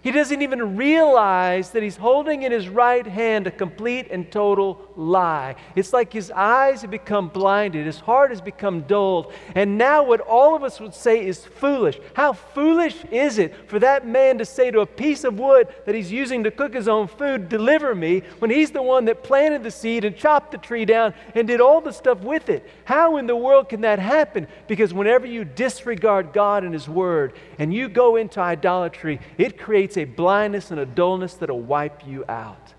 He 0.03 0.11
doesn't 0.11 0.41
even 0.41 0.75
realize 0.75 1.69
that 1.69 1.81
he's 1.81 1.95
holding 1.95 2.43
in 2.43 2.51
his 2.51 2.67
right 2.67 3.07
hand 3.07 3.47
a 3.47 3.51
complete 3.51 4.07
and 4.11 4.29
total 4.29 4.81
lie. 4.97 5.55
It's 5.77 5.93
like 5.93 6.11
his 6.11 6.29
eyes 6.29 6.81
have 6.81 6.91
become 6.91 7.29
blinded, 7.29 7.85
his 7.85 8.01
heart 8.01 8.31
has 8.31 8.41
become 8.41 8.81
dulled, 8.81 9.31
and 9.55 9.77
now 9.77 10.03
what 10.03 10.19
all 10.19 10.57
of 10.57 10.63
us 10.63 10.81
would 10.81 10.93
say 10.93 11.25
is 11.25 11.45
foolish. 11.45 11.99
How 12.15 12.33
foolish 12.33 13.05
is 13.11 13.37
it 13.37 13.69
for 13.69 13.79
that 13.79 14.05
man 14.05 14.37
to 14.39 14.45
say 14.45 14.71
to 14.71 14.81
a 14.81 14.85
piece 14.85 15.23
of 15.23 15.39
wood 15.39 15.69
that 15.85 15.95
he's 15.95 16.11
using 16.11 16.43
to 16.43 16.51
cook 16.51 16.73
his 16.73 16.89
own 16.89 17.07
food, 17.07 17.47
Deliver 17.47 17.95
me, 17.95 18.23
when 18.39 18.51
he's 18.51 18.71
the 18.71 18.83
one 18.83 19.05
that 19.05 19.23
planted 19.23 19.63
the 19.63 19.71
seed 19.71 20.03
and 20.03 20.17
chopped 20.17 20.51
the 20.51 20.57
tree 20.57 20.83
down 20.83 21.13
and 21.33 21.47
did 21.47 21.61
all 21.61 21.79
the 21.79 21.93
stuff 21.93 22.19
with 22.19 22.49
it? 22.49 22.69
How 22.83 23.15
in 23.15 23.25
the 23.25 23.37
world 23.37 23.69
can 23.69 23.79
that 23.81 23.99
happen? 23.99 24.47
Because 24.67 24.93
whenever 24.93 25.25
you 25.25 25.45
disregard 25.45 26.33
God 26.33 26.65
and 26.65 26.73
his 26.73 26.89
word 26.89 27.33
and 27.57 27.73
you 27.73 27.87
go 27.87 28.17
into 28.17 28.41
idolatry, 28.41 29.21
it 29.37 29.57
creates 29.57 29.92
creates 29.93 30.11
a 30.11 30.15
blindness 30.15 30.71
and 30.71 30.79
a 30.79 30.85
dullness 30.85 31.35
that'll 31.35 31.59
wipe 31.59 32.05
you 32.07 32.25
out 32.27 32.73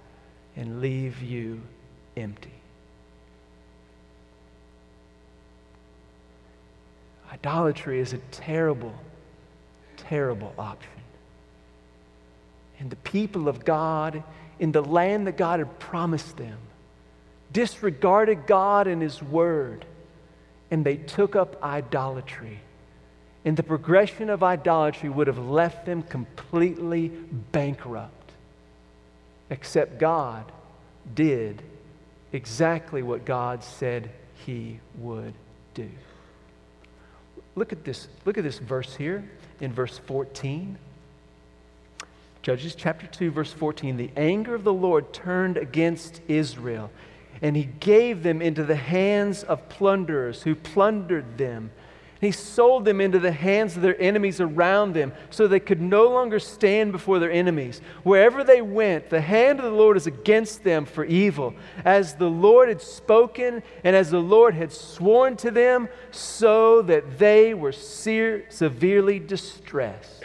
and 0.56 0.80
leave 0.80 1.22
you 1.22 1.60
empty. 2.16 2.50
Idolatry 7.32 8.00
is 8.00 8.12
a 8.12 8.18
terrible, 8.30 8.94
terrible 9.96 10.54
option. 10.58 10.90
And 12.78 12.90
the 12.90 12.96
people 12.96 13.48
of 13.48 13.64
God 13.64 14.22
in 14.58 14.72
the 14.72 14.82
land 14.82 15.26
that 15.26 15.36
God 15.36 15.58
had 15.58 15.78
promised 15.78 16.36
them 16.36 16.58
disregarded 17.52 18.46
God 18.46 18.86
and 18.86 19.00
His 19.02 19.22
Word, 19.22 19.84
and 20.70 20.84
they 20.84 20.96
took 20.96 21.36
up 21.36 21.62
idolatry 21.62 22.60
and 23.44 23.56
the 23.56 23.62
progression 23.62 24.30
of 24.30 24.42
idolatry 24.42 25.08
would 25.08 25.26
have 25.26 25.38
left 25.38 25.84
them 25.84 26.02
completely 26.02 27.08
bankrupt. 27.52 28.32
Except 29.50 29.98
God 29.98 30.50
did 31.14 31.62
exactly 32.32 33.02
what 33.02 33.24
God 33.24 33.62
said 33.62 34.10
he 34.46 34.80
would 34.98 35.34
do. 35.74 35.90
Look 37.54 37.72
at 37.72 37.84
this, 37.84 38.08
look 38.24 38.38
at 38.38 38.44
this 38.44 38.58
verse 38.58 38.96
here 38.96 39.28
in 39.60 39.72
verse 39.72 39.98
14. 39.98 40.78
Judges 42.42 42.74
chapter 42.74 43.06
2, 43.06 43.30
verse 43.30 43.52
14. 43.52 43.96
The 43.96 44.10
anger 44.16 44.54
of 44.54 44.64
the 44.64 44.72
Lord 44.72 45.12
turned 45.12 45.56
against 45.56 46.20
Israel, 46.28 46.90
and 47.40 47.56
he 47.56 47.64
gave 47.64 48.22
them 48.22 48.42
into 48.42 48.64
the 48.64 48.76
hands 48.76 49.42
of 49.44 49.68
plunderers 49.68 50.42
who 50.42 50.54
plundered 50.54 51.38
them 51.38 51.70
he 52.24 52.32
sold 52.32 52.84
them 52.84 53.00
into 53.00 53.18
the 53.18 53.32
hands 53.32 53.76
of 53.76 53.82
their 53.82 54.00
enemies 54.00 54.40
around 54.40 54.94
them 54.94 55.12
so 55.30 55.46
they 55.46 55.60
could 55.60 55.80
no 55.80 56.08
longer 56.08 56.38
stand 56.38 56.92
before 56.92 57.18
their 57.18 57.30
enemies. 57.30 57.80
Wherever 58.02 58.44
they 58.44 58.62
went, 58.62 59.10
the 59.10 59.20
hand 59.20 59.58
of 59.58 59.64
the 59.64 59.70
Lord 59.70 59.96
is 59.96 60.06
against 60.06 60.64
them 60.64 60.84
for 60.86 61.04
evil. 61.04 61.54
As 61.84 62.14
the 62.14 62.30
Lord 62.30 62.68
had 62.68 62.80
spoken 62.80 63.62
and 63.82 63.96
as 63.96 64.10
the 64.10 64.20
Lord 64.20 64.54
had 64.54 64.72
sworn 64.72 65.36
to 65.38 65.50
them, 65.50 65.88
so 66.10 66.82
that 66.82 67.18
they 67.18 67.54
were 67.54 67.72
severely 67.72 69.18
distressed. 69.18 70.24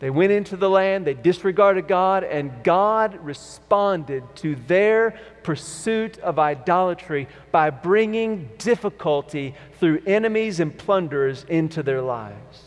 They 0.00 0.10
went 0.10 0.32
into 0.32 0.56
the 0.56 0.68
land, 0.68 1.06
they 1.06 1.14
disregarded 1.14 1.88
God, 1.88 2.24
and 2.24 2.62
God 2.62 3.18
responded 3.24 4.22
to 4.36 4.54
their 4.54 5.18
pursuit 5.44 6.18
of 6.18 6.38
idolatry 6.38 7.28
by 7.52 7.70
bringing 7.70 8.50
difficulty 8.58 9.54
through 9.78 10.02
enemies 10.06 10.58
and 10.58 10.76
plunderers 10.76 11.44
into 11.48 11.82
their 11.82 12.02
lives. 12.02 12.62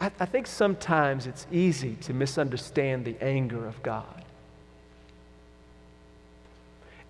I, 0.00 0.10
I 0.18 0.26
think 0.26 0.48
sometimes 0.48 1.26
it's 1.26 1.46
easy 1.52 1.94
to 2.02 2.14
misunderstand 2.14 3.04
the 3.04 3.16
anger 3.22 3.66
of 3.66 3.80
God. 3.82 4.20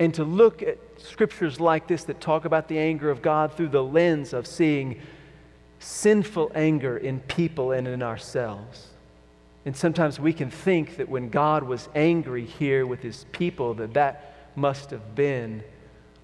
and 0.00 0.14
to 0.14 0.24
look 0.24 0.62
at 0.62 0.78
scriptures 0.96 1.60
like 1.60 1.86
this 1.86 2.04
that 2.04 2.20
talk 2.22 2.46
about 2.46 2.68
the 2.68 2.78
anger 2.78 3.10
of 3.10 3.20
God 3.20 3.52
through 3.52 3.68
the 3.68 3.84
lens 3.84 4.32
of 4.32 4.46
seeing 4.46 4.98
sinful 5.78 6.50
anger 6.54 6.96
in 6.96 7.20
people 7.20 7.72
and 7.72 7.86
in 7.86 8.02
ourselves. 8.02 8.88
And 9.64 9.76
sometimes 9.76 10.18
we 10.18 10.32
can 10.32 10.50
think 10.50 10.96
that 10.96 11.08
when 11.08 11.28
God 11.28 11.62
was 11.62 11.88
angry 11.94 12.44
here 12.44 12.86
with 12.86 13.00
his 13.00 13.26
people, 13.32 13.74
that 13.74 13.94
that 13.94 14.50
must 14.56 14.90
have 14.90 15.14
been 15.14 15.62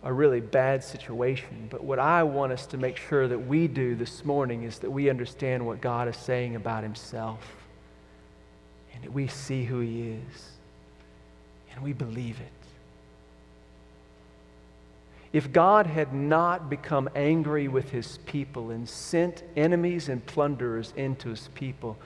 a 0.03 0.13
really 0.13 0.41
bad 0.41 0.83
situation. 0.83 1.69
But 1.71 1.85
what 1.85 1.99
I 1.99 2.23
want 2.23 2.53
us 2.53 2.67
to 2.67 2.79
make 2.79 2.97
sure 2.97 3.29
that 3.29 3.39
we 3.39 3.67
do 3.69 3.95
this 3.95 4.25
morning 4.25 4.63
is 4.63 4.79
that 4.79 4.91
we 4.91 5.11
understand 5.11 5.67
what 5.67 5.81
God 5.81 6.09
is 6.09 6.17
saying 6.17 6.57
about 6.57 6.83
himself 6.83 7.41
and 8.95 9.03
that 9.05 9.13
we 9.13 9.27
see 9.27 9.65
who 9.65 9.81
he 9.81 10.11
is 10.11 10.51
and 11.75 11.83
we 11.85 11.93
believe 11.93 12.41
it. 12.41 12.53
If 15.33 15.53
God 15.53 15.87
had 15.87 16.15
not 16.15 16.71
become 16.71 17.11
angry 17.15 17.69
with 17.69 17.91
his 17.91 18.19
people 18.25 18.71
and 18.71 18.89
sent 18.89 19.43
enemies 19.57 20.09
and 20.09 20.25
plunderers 20.25 20.95
into 20.97 21.29
his 21.31 21.49
people, 21.55 21.99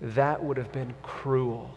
that 0.00 0.42
would 0.42 0.56
have 0.56 0.72
been 0.72 0.94
cruel. 1.02 1.70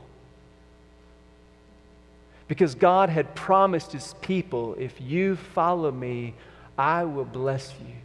Because 2.48 2.76
God 2.76 3.10
had 3.10 3.34
promised 3.34 3.94
his 3.94 4.14
people, 4.22 4.76
if 4.78 5.00
you 5.00 5.36
follow 5.36 5.92
me, 5.92 6.34
I 6.78 7.06
will 7.06 7.26
bless 7.26 7.74
you. 7.80 7.96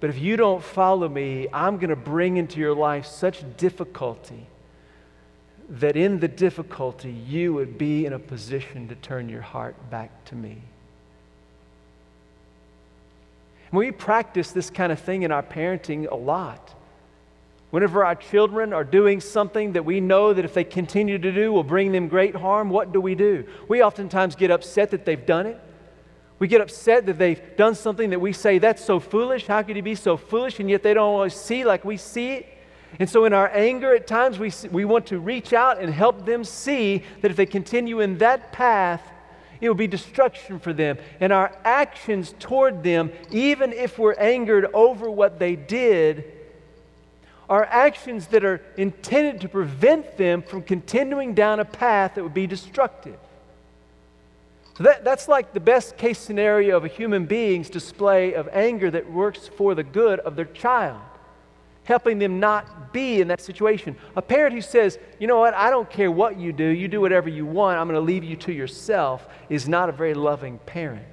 But 0.00 0.10
if 0.10 0.18
you 0.18 0.36
don't 0.36 0.62
follow 0.62 1.08
me, 1.08 1.48
I'm 1.52 1.76
going 1.76 1.90
to 1.90 1.96
bring 1.96 2.36
into 2.36 2.58
your 2.58 2.74
life 2.74 3.06
such 3.06 3.44
difficulty 3.56 4.46
that 5.68 5.96
in 5.96 6.20
the 6.20 6.28
difficulty 6.28 7.10
you 7.10 7.54
would 7.54 7.78
be 7.78 8.04
in 8.04 8.12
a 8.12 8.18
position 8.18 8.88
to 8.88 8.94
turn 8.96 9.28
your 9.28 9.40
heart 9.40 9.74
back 9.90 10.24
to 10.26 10.34
me. 10.34 10.58
We 13.72 13.90
practice 13.90 14.52
this 14.52 14.68
kind 14.68 14.92
of 14.92 15.00
thing 15.00 15.22
in 15.22 15.32
our 15.32 15.42
parenting 15.42 16.10
a 16.10 16.14
lot. 16.14 16.74
Whenever 17.72 18.04
our 18.04 18.14
children 18.14 18.74
are 18.74 18.84
doing 18.84 19.18
something 19.18 19.72
that 19.72 19.82
we 19.82 19.98
know 19.98 20.34
that 20.34 20.44
if 20.44 20.52
they 20.52 20.62
continue 20.62 21.16
to 21.16 21.32
do 21.32 21.50
will 21.50 21.64
bring 21.64 21.90
them 21.90 22.06
great 22.06 22.36
harm, 22.36 22.68
what 22.68 22.92
do 22.92 23.00
we 23.00 23.14
do? 23.14 23.46
We 23.66 23.82
oftentimes 23.82 24.36
get 24.36 24.50
upset 24.50 24.90
that 24.90 25.06
they've 25.06 25.24
done 25.24 25.46
it. 25.46 25.58
We 26.38 26.48
get 26.48 26.60
upset 26.60 27.06
that 27.06 27.16
they've 27.16 27.40
done 27.56 27.74
something 27.74 28.10
that 28.10 28.20
we 28.20 28.34
say, 28.34 28.58
that's 28.58 28.84
so 28.84 29.00
foolish. 29.00 29.46
How 29.46 29.62
could 29.62 29.76
he 29.76 29.80
be 29.80 29.94
so 29.94 30.18
foolish? 30.18 30.60
And 30.60 30.68
yet 30.68 30.82
they 30.82 30.92
don't 30.92 31.14
always 31.14 31.32
see 31.32 31.64
like 31.64 31.82
we 31.82 31.96
see 31.96 32.32
it. 32.32 32.46
And 32.98 33.08
so, 33.08 33.24
in 33.24 33.32
our 33.32 33.48
anger, 33.54 33.94
at 33.94 34.06
times 34.06 34.38
we, 34.38 34.52
we 34.70 34.84
want 34.84 35.06
to 35.06 35.18
reach 35.18 35.54
out 35.54 35.80
and 35.80 35.90
help 35.90 36.26
them 36.26 36.44
see 36.44 37.04
that 37.22 37.30
if 37.30 37.38
they 37.38 37.46
continue 37.46 38.00
in 38.00 38.18
that 38.18 38.52
path, 38.52 39.00
it 39.62 39.68
will 39.68 39.74
be 39.74 39.86
destruction 39.86 40.58
for 40.58 40.74
them. 40.74 40.98
And 41.20 41.32
our 41.32 41.56
actions 41.64 42.34
toward 42.38 42.82
them, 42.82 43.12
even 43.30 43.72
if 43.72 43.98
we're 43.98 44.12
angered 44.12 44.66
over 44.74 45.10
what 45.10 45.38
they 45.38 45.56
did, 45.56 46.41
are 47.48 47.64
actions 47.64 48.28
that 48.28 48.44
are 48.44 48.62
intended 48.76 49.40
to 49.42 49.48
prevent 49.48 50.16
them 50.16 50.42
from 50.42 50.62
continuing 50.62 51.34
down 51.34 51.60
a 51.60 51.64
path 51.64 52.14
that 52.14 52.22
would 52.22 52.34
be 52.34 52.46
destructive. 52.46 53.18
So 54.76 54.84
that, 54.84 55.04
that's 55.04 55.28
like 55.28 55.52
the 55.52 55.60
best 55.60 55.96
case 55.96 56.18
scenario 56.18 56.76
of 56.76 56.84
a 56.84 56.88
human 56.88 57.26
being's 57.26 57.68
display 57.68 58.34
of 58.34 58.48
anger 58.52 58.90
that 58.90 59.10
works 59.10 59.48
for 59.48 59.74
the 59.74 59.82
good 59.82 60.20
of 60.20 60.36
their 60.36 60.46
child 60.46 61.00
helping 61.84 62.18
them 62.18 62.38
not 62.38 62.92
be 62.92 63.20
in 63.20 63.28
that 63.28 63.40
situation. 63.40 63.96
A 64.16 64.22
parent 64.22 64.54
who 64.54 64.60
says, 64.60 64.98
you 65.18 65.26
know 65.26 65.38
what, 65.38 65.54
I 65.54 65.70
don't 65.70 65.88
care 65.90 66.10
what 66.10 66.38
you 66.38 66.52
do, 66.52 66.64
you 66.64 66.88
do 66.88 67.00
whatever 67.00 67.28
you 67.28 67.44
want, 67.44 67.78
I'm 67.78 67.88
going 67.88 68.00
to 68.00 68.04
leave 68.04 68.24
you 68.24 68.36
to 68.36 68.52
yourself, 68.52 69.26
is 69.48 69.68
not 69.68 69.88
a 69.88 69.92
very 69.92 70.14
loving 70.14 70.58
parent. 70.58 71.04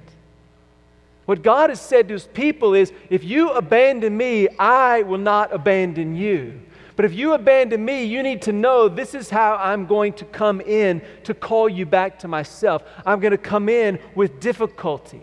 What 1.30 1.44
God 1.44 1.70
has 1.70 1.80
said 1.80 2.08
to 2.08 2.14
his 2.14 2.26
people 2.26 2.74
is, 2.74 2.92
if 3.08 3.22
you 3.22 3.50
abandon 3.50 4.16
me, 4.16 4.48
I 4.58 5.02
will 5.02 5.16
not 5.16 5.54
abandon 5.54 6.16
you. 6.16 6.60
But 6.96 7.04
if 7.04 7.14
you 7.14 7.34
abandon 7.34 7.84
me, 7.84 8.02
you 8.02 8.24
need 8.24 8.42
to 8.42 8.52
know 8.52 8.88
this 8.88 9.14
is 9.14 9.30
how 9.30 9.54
I'm 9.54 9.86
going 9.86 10.14
to 10.14 10.24
come 10.24 10.60
in 10.60 11.00
to 11.22 11.32
call 11.32 11.68
you 11.68 11.86
back 11.86 12.18
to 12.18 12.26
myself. 12.26 12.82
I'm 13.06 13.20
going 13.20 13.30
to 13.30 13.38
come 13.38 13.68
in 13.68 14.00
with 14.16 14.40
difficulty 14.40 15.22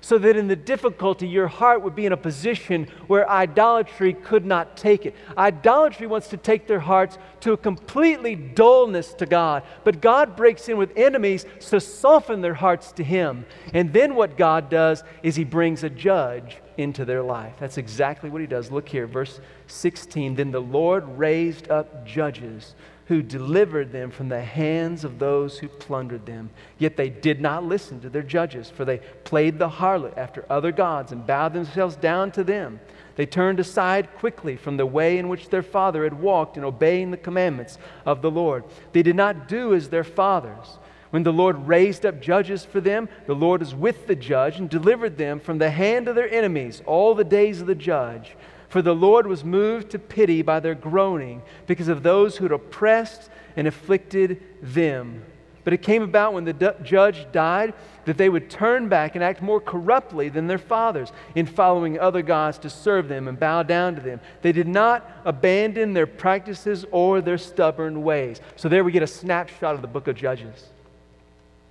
so 0.00 0.18
that 0.18 0.36
in 0.36 0.48
the 0.48 0.56
difficulty, 0.56 1.26
your 1.26 1.48
heart 1.48 1.82
would 1.82 1.94
be 1.94 2.06
in 2.06 2.12
a 2.12 2.16
position 2.16 2.88
where 3.06 3.28
idolatry 3.28 4.12
could 4.12 4.44
not 4.44 4.76
take 4.76 5.06
it. 5.06 5.14
Idolatry 5.36 6.06
wants 6.06 6.28
to 6.28 6.36
take 6.36 6.66
their 6.66 6.80
hearts 6.80 7.18
to 7.40 7.52
a 7.52 7.56
completely 7.56 8.34
dullness 8.34 9.12
to 9.14 9.26
God, 9.26 9.62
but 9.84 10.00
God 10.00 10.36
breaks 10.36 10.68
in 10.68 10.76
with 10.76 10.92
enemies 10.96 11.46
to 11.68 11.80
soften 11.80 12.40
their 12.40 12.54
hearts 12.54 12.92
to 12.92 13.04
Him. 13.04 13.44
And 13.74 13.92
then 13.92 14.14
what 14.14 14.36
God 14.36 14.70
does 14.70 15.02
is 15.22 15.36
He 15.36 15.44
brings 15.44 15.82
a 15.82 15.90
judge 15.90 16.58
into 16.76 17.04
their 17.04 17.22
life. 17.22 17.54
That's 17.58 17.78
exactly 17.78 18.30
what 18.30 18.40
He 18.40 18.46
does. 18.46 18.70
Look 18.70 18.88
here, 18.88 19.06
verse 19.06 19.40
16. 19.66 20.36
Then 20.36 20.50
the 20.52 20.60
Lord 20.60 21.04
raised 21.18 21.70
up 21.70 22.06
judges 22.06 22.74
who 23.08 23.22
delivered 23.22 23.90
them 23.90 24.10
from 24.10 24.28
the 24.28 24.42
hands 24.42 25.02
of 25.02 25.18
those 25.18 25.58
who 25.58 25.66
plundered 25.66 26.26
them. 26.26 26.50
Yet 26.76 26.98
they 26.98 27.08
did 27.08 27.40
not 27.40 27.64
listen 27.64 28.00
to 28.02 28.10
their 28.10 28.22
judges, 28.22 28.68
for 28.68 28.84
they 28.84 28.98
played 29.24 29.58
the 29.58 29.68
harlot 29.68 30.16
after 30.18 30.44
other 30.50 30.72
gods 30.72 31.10
and 31.10 31.26
bowed 31.26 31.54
themselves 31.54 31.96
down 31.96 32.32
to 32.32 32.44
them. 32.44 32.80
They 33.16 33.24
turned 33.24 33.60
aside 33.60 34.14
quickly 34.18 34.56
from 34.56 34.76
the 34.76 34.84
way 34.84 35.16
in 35.16 35.30
which 35.30 35.48
their 35.48 35.62
father 35.62 36.04
had 36.04 36.20
walked 36.20 36.58
in 36.58 36.64
obeying 36.64 37.10
the 37.10 37.16
commandments 37.16 37.78
of 38.04 38.20
the 38.20 38.30
Lord. 38.30 38.64
They 38.92 39.02
did 39.02 39.16
not 39.16 39.48
do 39.48 39.74
as 39.74 39.88
their 39.88 40.04
fathers. 40.04 40.78
When 41.08 41.22
the 41.22 41.32
Lord 41.32 41.66
raised 41.66 42.04
up 42.04 42.20
judges 42.20 42.66
for 42.66 42.82
them, 42.82 43.08
the 43.26 43.34
Lord 43.34 43.60
was 43.60 43.74
with 43.74 44.06
the 44.06 44.14
judge 44.14 44.58
and 44.58 44.68
delivered 44.68 45.16
them 45.16 45.40
from 45.40 45.56
the 45.56 45.70
hand 45.70 46.08
of 46.08 46.14
their 46.14 46.30
enemies 46.30 46.82
all 46.84 47.14
the 47.14 47.24
days 47.24 47.62
of 47.62 47.66
the 47.66 47.74
judge. 47.74 48.36
For 48.68 48.82
the 48.82 48.94
Lord 48.94 49.26
was 49.26 49.44
moved 49.44 49.90
to 49.90 49.98
pity 49.98 50.42
by 50.42 50.60
their 50.60 50.74
groaning 50.74 51.42
because 51.66 51.88
of 51.88 52.02
those 52.02 52.36
who 52.36 52.44
had 52.44 52.52
oppressed 52.52 53.30
and 53.56 53.66
afflicted 53.66 54.42
them. 54.62 55.22
But 55.64 55.72
it 55.74 55.82
came 55.82 56.02
about 56.02 56.32
when 56.32 56.44
the 56.44 56.52
d- 56.52 56.70
judge 56.82 57.26
died 57.32 57.74
that 58.06 58.16
they 58.16 58.30
would 58.30 58.48
turn 58.48 58.88
back 58.88 59.14
and 59.14 59.24
act 59.24 59.42
more 59.42 59.60
corruptly 59.60 60.30
than 60.30 60.46
their 60.46 60.56
fathers 60.56 61.12
in 61.34 61.44
following 61.44 61.98
other 61.98 62.22
gods 62.22 62.56
to 62.58 62.70
serve 62.70 63.08
them 63.08 63.28
and 63.28 63.38
bow 63.38 63.62
down 63.62 63.94
to 63.94 64.00
them. 64.00 64.20
They 64.40 64.52
did 64.52 64.68
not 64.68 65.06
abandon 65.26 65.92
their 65.92 66.06
practices 66.06 66.86
or 66.90 67.20
their 67.20 67.36
stubborn 67.36 68.02
ways. 68.02 68.40
So 68.56 68.70
there 68.70 68.82
we 68.82 68.92
get 68.92 69.02
a 69.02 69.06
snapshot 69.06 69.74
of 69.74 69.82
the 69.82 69.88
book 69.88 70.08
of 70.08 70.16
Judges. 70.16 70.68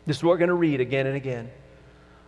This 0.06 0.18
is 0.18 0.24
what 0.24 0.32
we're 0.32 0.38
going 0.38 0.50
to 0.50 0.54
read 0.54 0.80
again 0.80 1.08
and 1.08 1.16
again. 1.16 1.50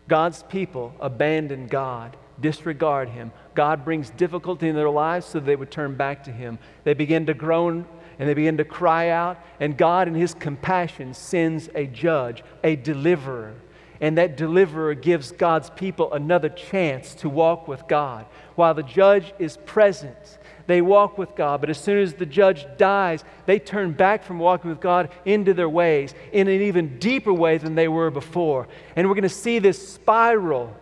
God's 0.07 0.41
people 0.43 0.95
abandoned 0.99 1.69
God 1.69 2.17
disregard 2.41 3.09
him. 3.09 3.31
God 3.55 3.83
brings 3.83 4.09
difficulty 4.11 4.67
in 4.67 4.75
their 4.75 4.89
lives 4.89 5.25
so 5.25 5.39
they 5.39 5.55
would 5.55 5.71
turn 5.71 5.95
back 5.95 6.23
to 6.25 6.31
him. 6.31 6.59
They 6.83 6.93
begin 6.93 7.25
to 7.25 7.33
groan 7.33 7.85
and 8.19 8.27
they 8.27 8.33
begin 8.33 8.57
to 8.57 8.65
cry 8.65 9.09
out, 9.09 9.39
and 9.61 9.77
God, 9.77 10.09
in 10.09 10.13
his 10.13 10.33
compassion, 10.33 11.13
sends 11.13 11.69
a 11.73 11.87
judge, 11.87 12.43
a 12.65 12.75
deliverer. 12.75 13.55
And 14.01 14.17
that 14.17 14.35
deliverer 14.35 14.93
gives 14.93 15.31
God's 15.31 15.69
people 15.69 16.13
another 16.13 16.49
chance 16.49 17.15
to 17.15 17.29
walk 17.29 17.67
with 17.67 17.87
God. 17.87 18.25
While 18.55 18.73
the 18.73 18.83
judge 18.83 19.33
is 19.39 19.57
present, 19.65 20.37
they 20.67 20.81
walk 20.81 21.17
with 21.17 21.33
God. 21.35 21.61
But 21.61 21.69
as 21.69 21.77
soon 21.79 21.99
as 21.99 22.13
the 22.13 22.25
judge 22.25 22.65
dies, 22.77 23.23
they 23.45 23.57
turn 23.57 23.93
back 23.93 24.23
from 24.23 24.37
walking 24.37 24.69
with 24.69 24.81
God 24.81 25.09
into 25.25 25.53
their 25.53 25.69
ways 25.69 26.13
in 26.31 26.47
an 26.47 26.61
even 26.61 26.99
deeper 26.99 27.33
way 27.33 27.57
than 27.57 27.75
they 27.75 27.87
were 27.87 28.11
before. 28.11 28.67
And 28.95 29.07
we're 29.07 29.15
going 29.15 29.23
to 29.23 29.29
see 29.29 29.59
this 29.59 29.93
spiral 29.93 30.75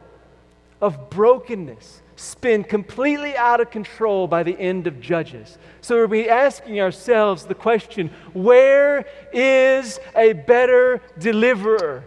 of 0.81 1.09
brokenness 1.09 2.01
spin 2.15 2.63
completely 2.63 3.37
out 3.37 3.61
of 3.61 3.69
control 3.69 4.27
by 4.27 4.43
the 4.43 4.57
end 4.59 4.87
of 4.87 4.99
Judges. 4.99 5.57
So 5.81 5.95
we'll 5.95 6.07
be 6.07 6.29
asking 6.29 6.81
ourselves 6.81 7.45
the 7.45 7.55
question 7.55 8.09
where 8.33 9.05
is 9.31 9.99
a 10.15 10.33
better 10.33 11.01
deliverer? 11.19 12.03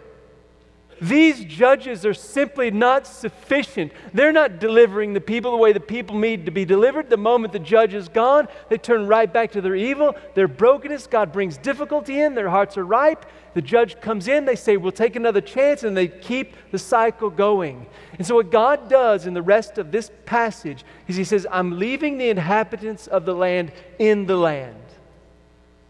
These 1.00 1.44
judges 1.44 2.04
are 2.04 2.12
simply 2.12 2.70
not 2.70 3.06
sufficient. 3.06 3.92
They're 4.12 4.32
not 4.32 4.58
delivering 4.58 5.14
the 5.14 5.20
people 5.20 5.52
the 5.52 5.56
way 5.56 5.72
the 5.72 5.80
people 5.80 6.18
need 6.18 6.44
to 6.44 6.50
be 6.50 6.66
delivered. 6.66 7.08
The 7.08 7.16
moment 7.16 7.54
the 7.54 7.58
judge 7.58 7.94
is 7.94 8.08
gone, 8.08 8.48
they 8.68 8.76
turn 8.76 9.06
right 9.06 9.32
back 9.32 9.52
to 9.52 9.62
their 9.62 9.74
evil, 9.74 10.14
their 10.34 10.48
brokenness. 10.48 11.06
God 11.06 11.32
brings 11.32 11.56
difficulty 11.56 12.20
in, 12.20 12.34
their 12.34 12.50
hearts 12.50 12.76
are 12.76 12.84
ripe. 12.84 13.24
The 13.54 13.62
judge 13.62 14.00
comes 14.00 14.28
in, 14.28 14.44
they 14.44 14.56
say, 14.56 14.76
We'll 14.76 14.92
take 14.92 15.16
another 15.16 15.40
chance, 15.40 15.82
and 15.82 15.96
they 15.96 16.06
keep 16.06 16.54
the 16.70 16.78
cycle 16.78 17.30
going. 17.30 17.86
And 18.18 18.26
so, 18.26 18.34
what 18.34 18.50
God 18.50 18.88
does 18.88 19.26
in 19.26 19.32
the 19.32 19.42
rest 19.42 19.78
of 19.78 19.90
this 19.90 20.10
passage 20.26 20.84
is 21.08 21.16
He 21.16 21.24
says, 21.24 21.46
I'm 21.50 21.78
leaving 21.78 22.18
the 22.18 22.28
inhabitants 22.28 23.06
of 23.06 23.24
the 23.24 23.34
land 23.34 23.72
in 23.98 24.26
the 24.26 24.36
land. 24.36 24.76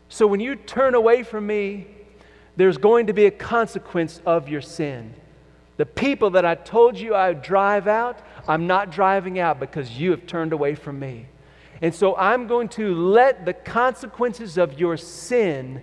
So, 0.08 0.26
when 0.26 0.40
you 0.40 0.54
turn 0.54 0.94
away 0.94 1.22
from 1.22 1.46
me, 1.46 1.88
there's 2.60 2.78
going 2.78 3.06
to 3.06 3.12
be 3.12 3.26
a 3.26 3.30
consequence 3.30 4.20
of 4.26 4.48
your 4.48 4.60
sin. 4.60 5.14
The 5.76 5.86
people 5.86 6.30
that 6.30 6.44
I 6.44 6.54
told 6.54 6.98
you 6.98 7.14
I 7.14 7.28
would 7.28 7.42
drive 7.42 7.88
out, 7.88 8.18
I'm 8.46 8.66
not 8.66 8.90
driving 8.90 9.38
out 9.38 9.58
because 9.58 9.98
you 9.98 10.10
have 10.10 10.26
turned 10.26 10.52
away 10.52 10.74
from 10.74 10.98
me. 11.00 11.26
And 11.80 11.94
so 11.94 12.14
I'm 12.16 12.46
going 12.46 12.68
to 12.70 12.94
let 12.94 13.46
the 13.46 13.54
consequences 13.54 14.58
of 14.58 14.78
your 14.78 14.98
sin 14.98 15.82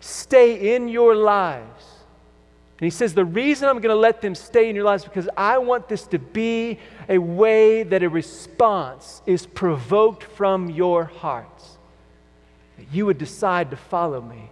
stay 0.00 0.74
in 0.74 0.88
your 0.88 1.14
lives 1.14 1.92
And 2.82 2.86
he 2.86 2.90
says, 2.90 3.14
The 3.14 3.24
reason 3.24 3.68
I'm 3.68 3.76
going 3.76 3.94
to 3.94 3.94
let 3.94 4.20
them 4.22 4.34
stay 4.34 4.68
in 4.68 4.74
your 4.74 4.84
lives 4.84 5.04
because 5.04 5.28
I 5.36 5.58
want 5.58 5.88
this 5.88 6.04
to 6.08 6.18
be 6.18 6.80
a 7.08 7.18
way 7.18 7.84
that 7.84 8.02
a 8.02 8.08
response 8.08 9.22
is 9.24 9.46
provoked 9.46 10.24
from 10.24 10.68
your 10.68 11.04
hearts. 11.04 11.78
That 12.78 12.86
you 12.92 13.06
would 13.06 13.18
decide 13.18 13.70
to 13.70 13.76
follow 13.76 14.20
me. 14.20 14.50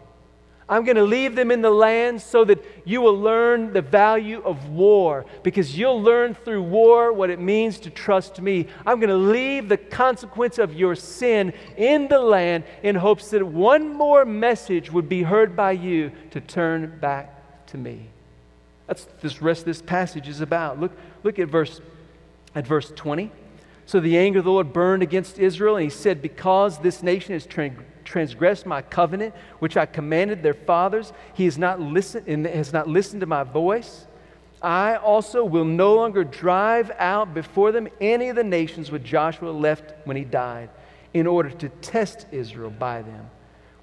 I'm 0.70 0.85
going 0.85 0.96
to 0.96 1.02
leave 1.02 1.35
them 1.35 1.50
in 1.50 1.62
the 1.62 1.70
land 1.70 2.22
so 2.22 2.44
that 2.44 2.64
you 2.85 3.00
will 3.00 3.18
learn 3.18 3.72
the 3.72 3.83
value 3.83 4.40
of 4.42 4.68
war 4.68 5.26
because 5.42 5.76
you'll 5.76 6.00
learn 6.00 6.33
through 6.35 6.62
war 6.62 7.12
what 7.12 7.28
it 7.28 7.40
means 7.40 7.80
to 7.80 7.90
trust 7.90 8.40
me. 8.40 8.68
I'm 8.87 9.00
going 9.00 9.11
to 9.11 9.16
leave 9.16 9.68
the 9.68 9.76
consequence 9.76 10.59
of 10.59 10.72
your 10.72 10.94
sin 10.94 11.52
in 11.76 12.06
the 12.06 12.20
land 12.20 12.62
in 12.85 12.94
hopes 12.94 13.30
that 13.30 13.44
one 13.44 13.92
more 13.92 14.24
message 14.24 14.92
would 14.92 15.09
be 15.09 15.24
heard 15.24 15.56
by 15.56 15.72
you 15.72 16.12
to 16.30 16.40
turn 16.40 16.98
back 17.00 17.66
to 17.66 17.76
me. 17.76 18.06
That's 18.87 19.09
this 19.20 19.42
rest 19.42 19.62
of 19.62 19.66
this 19.66 19.83
passage 19.83 20.28
is 20.28 20.40
about. 20.40 20.78
Look, 20.78 20.92
look 21.24 21.40
at 21.40 21.48
verse 21.48 21.80
at 22.54 22.66
verse 22.66 22.92
20. 22.94 23.30
So 23.87 23.98
the 23.98 24.16
anger 24.18 24.38
of 24.38 24.44
the 24.44 24.52
Lord 24.52 24.72
burned 24.72 25.02
against 25.02 25.38
Israel, 25.38 25.76
and 25.76 25.85
he 25.85 25.90
said, 25.90 26.22
Because 26.22 26.78
this 26.78 27.02
nation 27.02 27.35
is 27.35 27.46
transgressed 28.11 28.66
my 28.66 28.83
covenant, 28.83 29.35
which 29.61 29.77
I 29.77 29.87
commanded 29.87 30.42
their 30.42 30.55
fathers. 30.55 31.12
He 31.33 31.44
has 31.44 31.57
not 31.57 31.81
listened 31.81 32.27
and 32.27 32.44
has 32.44 32.73
not 32.73 32.88
listened 32.88 33.20
to 33.20 33.27
my 33.27 33.44
voice. 33.44 34.07
I 34.61 34.96
also 34.96 35.44
will 35.44 35.64
no 35.64 35.94
longer 35.94 36.25
drive 36.25 36.90
out 36.99 37.33
before 37.33 37.73
them 37.73 37.88
any 38.01 38.29
of 38.29 38.37
the 38.37 38.44
nations 38.44 38.90
which 38.90 39.05
Joshua 39.05 39.51
left 39.51 39.94
when 40.05 40.16
he 40.16 40.25
died, 40.25 40.68
in 41.14 41.27
order 41.27 41.51
to 41.51 41.68
test 41.68 42.27
Israel 42.31 42.70
by 42.70 43.03
them, 43.03 43.31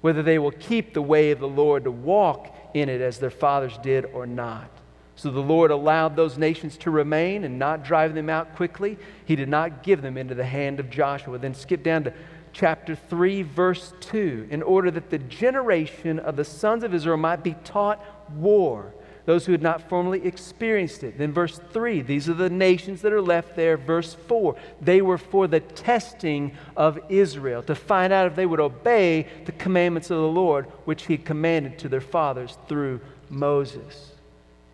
whether 0.02 0.22
they 0.22 0.38
will 0.38 0.52
keep 0.52 0.94
the 0.94 1.02
way 1.02 1.30
of 1.30 1.40
the 1.40 1.48
Lord 1.48 1.84
to 1.84 1.90
walk 1.90 2.54
in 2.74 2.88
it 2.88 3.00
as 3.00 3.18
their 3.18 3.30
fathers 3.30 3.76
did 3.82 4.04
or 4.12 4.26
not. 4.26 4.70
So 5.16 5.32
the 5.32 5.40
Lord 5.40 5.72
allowed 5.72 6.14
those 6.14 6.38
nations 6.38 6.76
to 6.78 6.92
remain 6.92 7.42
and 7.42 7.58
not 7.58 7.82
drive 7.82 8.14
them 8.14 8.30
out 8.30 8.54
quickly. 8.54 8.98
He 9.24 9.34
did 9.34 9.48
not 9.48 9.82
give 9.82 10.00
them 10.00 10.16
into 10.16 10.36
the 10.36 10.44
hand 10.44 10.78
of 10.78 10.90
Joshua. 10.90 11.38
Then 11.38 11.54
skip 11.54 11.82
down 11.82 12.04
to 12.04 12.12
chapter 12.52 12.94
3, 12.94 13.42
verse 13.42 13.92
2, 14.00 14.48
in 14.50 14.62
order 14.62 14.90
that 14.90 15.10
the 15.10 15.18
generation 15.18 16.18
of 16.18 16.36
the 16.36 16.44
sons 16.44 16.84
of 16.84 16.94
Israel 16.94 17.16
might 17.16 17.42
be 17.42 17.54
taught 17.64 18.04
war, 18.34 18.94
those 19.24 19.44
who 19.44 19.52
had 19.52 19.62
not 19.62 19.88
formerly 19.88 20.24
experienced 20.26 21.04
it. 21.04 21.18
Then, 21.18 21.32
verse 21.32 21.60
3, 21.72 22.00
these 22.02 22.28
are 22.28 22.34
the 22.34 22.48
nations 22.48 23.02
that 23.02 23.12
are 23.12 23.20
left 23.20 23.56
there. 23.56 23.76
Verse 23.76 24.14
4, 24.14 24.56
they 24.80 25.02
were 25.02 25.18
for 25.18 25.46
the 25.46 25.60
testing 25.60 26.56
of 26.76 26.98
Israel, 27.08 27.62
to 27.64 27.74
find 27.74 28.12
out 28.12 28.26
if 28.26 28.36
they 28.36 28.46
would 28.46 28.60
obey 28.60 29.26
the 29.44 29.52
commandments 29.52 30.10
of 30.10 30.16
the 30.16 30.28
Lord, 30.28 30.64
which 30.86 31.06
he 31.06 31.18
commanded 31.18 31.78
to 31.80 31.88
their 31.88 32.00
fathers 32.00 32.56
through 32.68 33.00
Moses. 33.28 34.12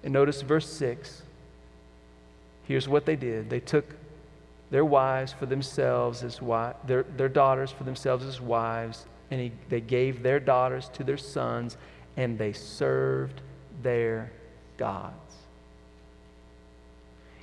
And 0.05 0.13
notice 0.13 0.43
verse 0.43 0.71
6. 0.71 1.23
Here's 2.65 2.89
what 2.89 3.07
they 3.07 3.17
did 3.17 3.51
they 3.51 3.61
took 3.61 3.85
their 4.75 4.85
wives 4.85 5.33
for 5.33 5.47
themselves 5.47 6.25
as 6.25 6.43
wives, 6.43 6.77
their, 6.85 7.05
their 7.17 7.29
daughters 7.29 7.71
for 7.71 7.85
themselves 7.85 8.25
as 8.25 8.41
wives, 8.41 9.07
and 9.31 9.41
he, 9.41 9.53
they 9.69 9.81
gave 9.81 10.21
their 10.21 10.41
daughters 10.41 10.89
to 10.89 11.05
their 11.05 11.17
sons, 11.17 11.77
and 12.17 12.37
they 12.37 12.53
served 12.53 13.41
their 13.85 14.33
gods. 14.77 15.37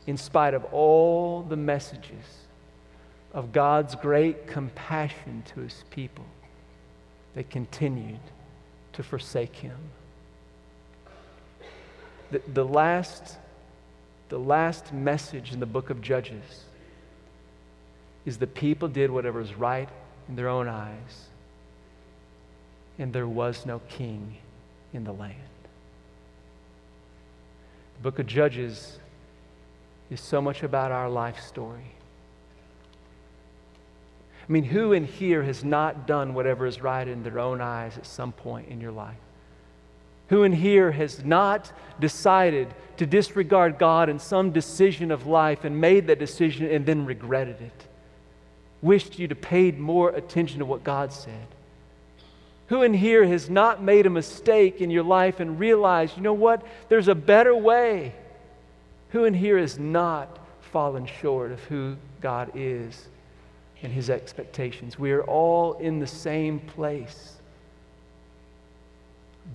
In 0.08 0.17
spite 0.17 0.54
of 0.54 0.65
all 0.74 1.41
the 1.41 1.56
messages 1.56 2.26
of 3.34 3.54
God's 3.54 3.96
great 3.96 4.46
compassion 4.46 5.41
to 5.56 5.62
his 5.62 5.86
people, 5.89 6.26
they 7.34 7.44
continued 7.44 8.20
to 8.91 9.04
forsake 9.04 9.56
him. 9.56 9.78
The, 12.30 12.41
the, 12.54 12.65
last, 12.65 13.38
the 14.28 14.38
last 14.38 14.91
message 14.91 15.54
in 15.54 15.62
the 15.62 15.65
book 15.65 15.89
of 15.89 16.02
Judges 16.02 16.65
is 18.25 18.38
the 18.38 18.47
people 18.47 18.88
did 18.88 19.10
whatever 19.10 19.39
was 19.39 19.53
right 19.55 19.89
in 20.29 20.36
their 20.36 20.47
own 20.47 20.67
eyes, 20.67 21.27
and 22.99 23.12
there 23.12 23.27
was 23.27 23.65
no 23.65 23.79
king 23.89 24.38
in 24.93 25.03
the 25.03 25.12
land. 25.12 25.36
The 27.97 28.03
book 28.03 28.19
of 28.19 28.27
Judges 28.27 28.99
is 30.10 30.19
so 30.19 30.41
much 30.41 30.63
about 30.63 30.91
our 30.91 31.10
life 31.10 31.39
story. 31.39 31.93
I 34.47 34.51
mean, 34.51 34.63
who 34.63 34.91
in 34.91 35.05
here 35.05 35.43
has 35.43 35.63
not 35.63 36.07
done 36.07 36.34
whatever 36.34 36.65
is 36.65 36.81
right 36.81 37.07
in 37.07 37.23
their 37.23 37.39
own 37.39 37.62
eyes 37.62 37.97
at 37.97 38.05
some 38.05 38.31
point 38.31 38.67
in 38.69 38.81
your 38.81 38.91
life? 38.91 39.15
Who 40.29 40.43
in 40.43 40.51
here 40.51 40.91
has 40.91 41.23
not 41.23 41.71
decided 41.99 42.73
to 42.97 43.05
disregard 43.05 43.77
God 43.77 44.10
in 44.10 44.19
some 44.19 44.51
decision 44.51 45.12
of 45.12 45.27
life 45.27 45.63
and 45.63 45.79
made 45.79 46.07
that 46.07 46.19
decision 46.19 46.69
and 46.69 46.86
then 46.86 47.05
regretted 47.05 47.62
it? 47.62 47.88
Wished 48.82 49.20
you'd 49.20 49.32
have 49.32 49.41
paid 49.41 49.80
more 49.80 50.10
attention 50.10 50.60
to 50.60 50.65
what 50.65 50.84
God 50.84 51.13
said? 51.13 51.48
Who 52.67 52.84
in 52.84 52.94
here 52.94 53.26
has 53.26 53.50
not 53.50 53.84
made 53.84 54.06
a 54.06 54.10
mistake 54.10 54.80
in 54.80 54.89
your 54.89 55.04
life 55.04 55.39
and 55.39 55.60
realized, 55.60 56.15
you 56.15 56.24
know 56.24 56.34
what, 56.34 56.65
there's 56.88 57.10
a 57.10 57.15
better 57.15 57.56
way? 57.56 58.13
Who 59.10 59.26
in 59.26 59.34
here 59.34 59.58
has 59.58 59.78
not 59.78 60.39
fallen 60.62 61.06
short 61.06 61.52
of 61.52 61.60
who 61.65 61.98
God 62.22 62.52
is 62.56 63.10
and 63.84 63.91
his 63.91 64.10
expectations? 64.10 64.98
We 64.98 65.12
are 65.12 65.24
all 65.24 65.74
in 65.74 66.00
the 66.00 66.08
same 66.08 66.60
place, 66.60 67.36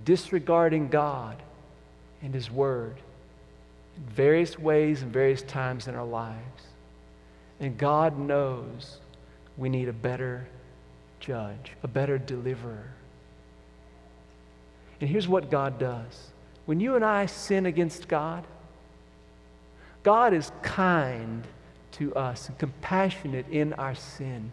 disregarding 0.05 0.89
God 0.89 1.41
and 2.21 2.35
his 2.35 2.51
word 2.51 2.97
in 3.95 4.03
various 4.13 4.59
ways 4.59 5.01
and 5.01 5.11
various 5.11 5.41
times 5.41 5.87
in 5.87 5.95
our 5.95 6.05
lives. 6.05 6.67
And 7.59 7.79
God 7.79 8.19
knows 8.19 8.99
we 9.57 9.69
need 9.69 9.89
a 9.89 9.93
better 9.93 10.47
judge, 11.19 11.73
a 11.83 11.87
better 11.87 12.17
deliverer. 12.17 12.91
And 15.01 15.09
here's 15.09 15.27
what 15.27 15.49
God 15.51 15.79
does 15.79 16.31
when 16.65 16.79
you 16.79 16.95
and 16.95 17.05
I 17.05 17.27
sin 17.27 17.65
against 17.65 18.07
God, 18.07 18.45
God 20.03 20.33
is 20.33 20.51
kind 20.61 21.45
to 21.93 22.13
us 22.13 22.49
and 22.49 22.57
compassionate 22.57 23.47
in 23.49 23.73
our 23.73 23.95
sin. 23.95 24.51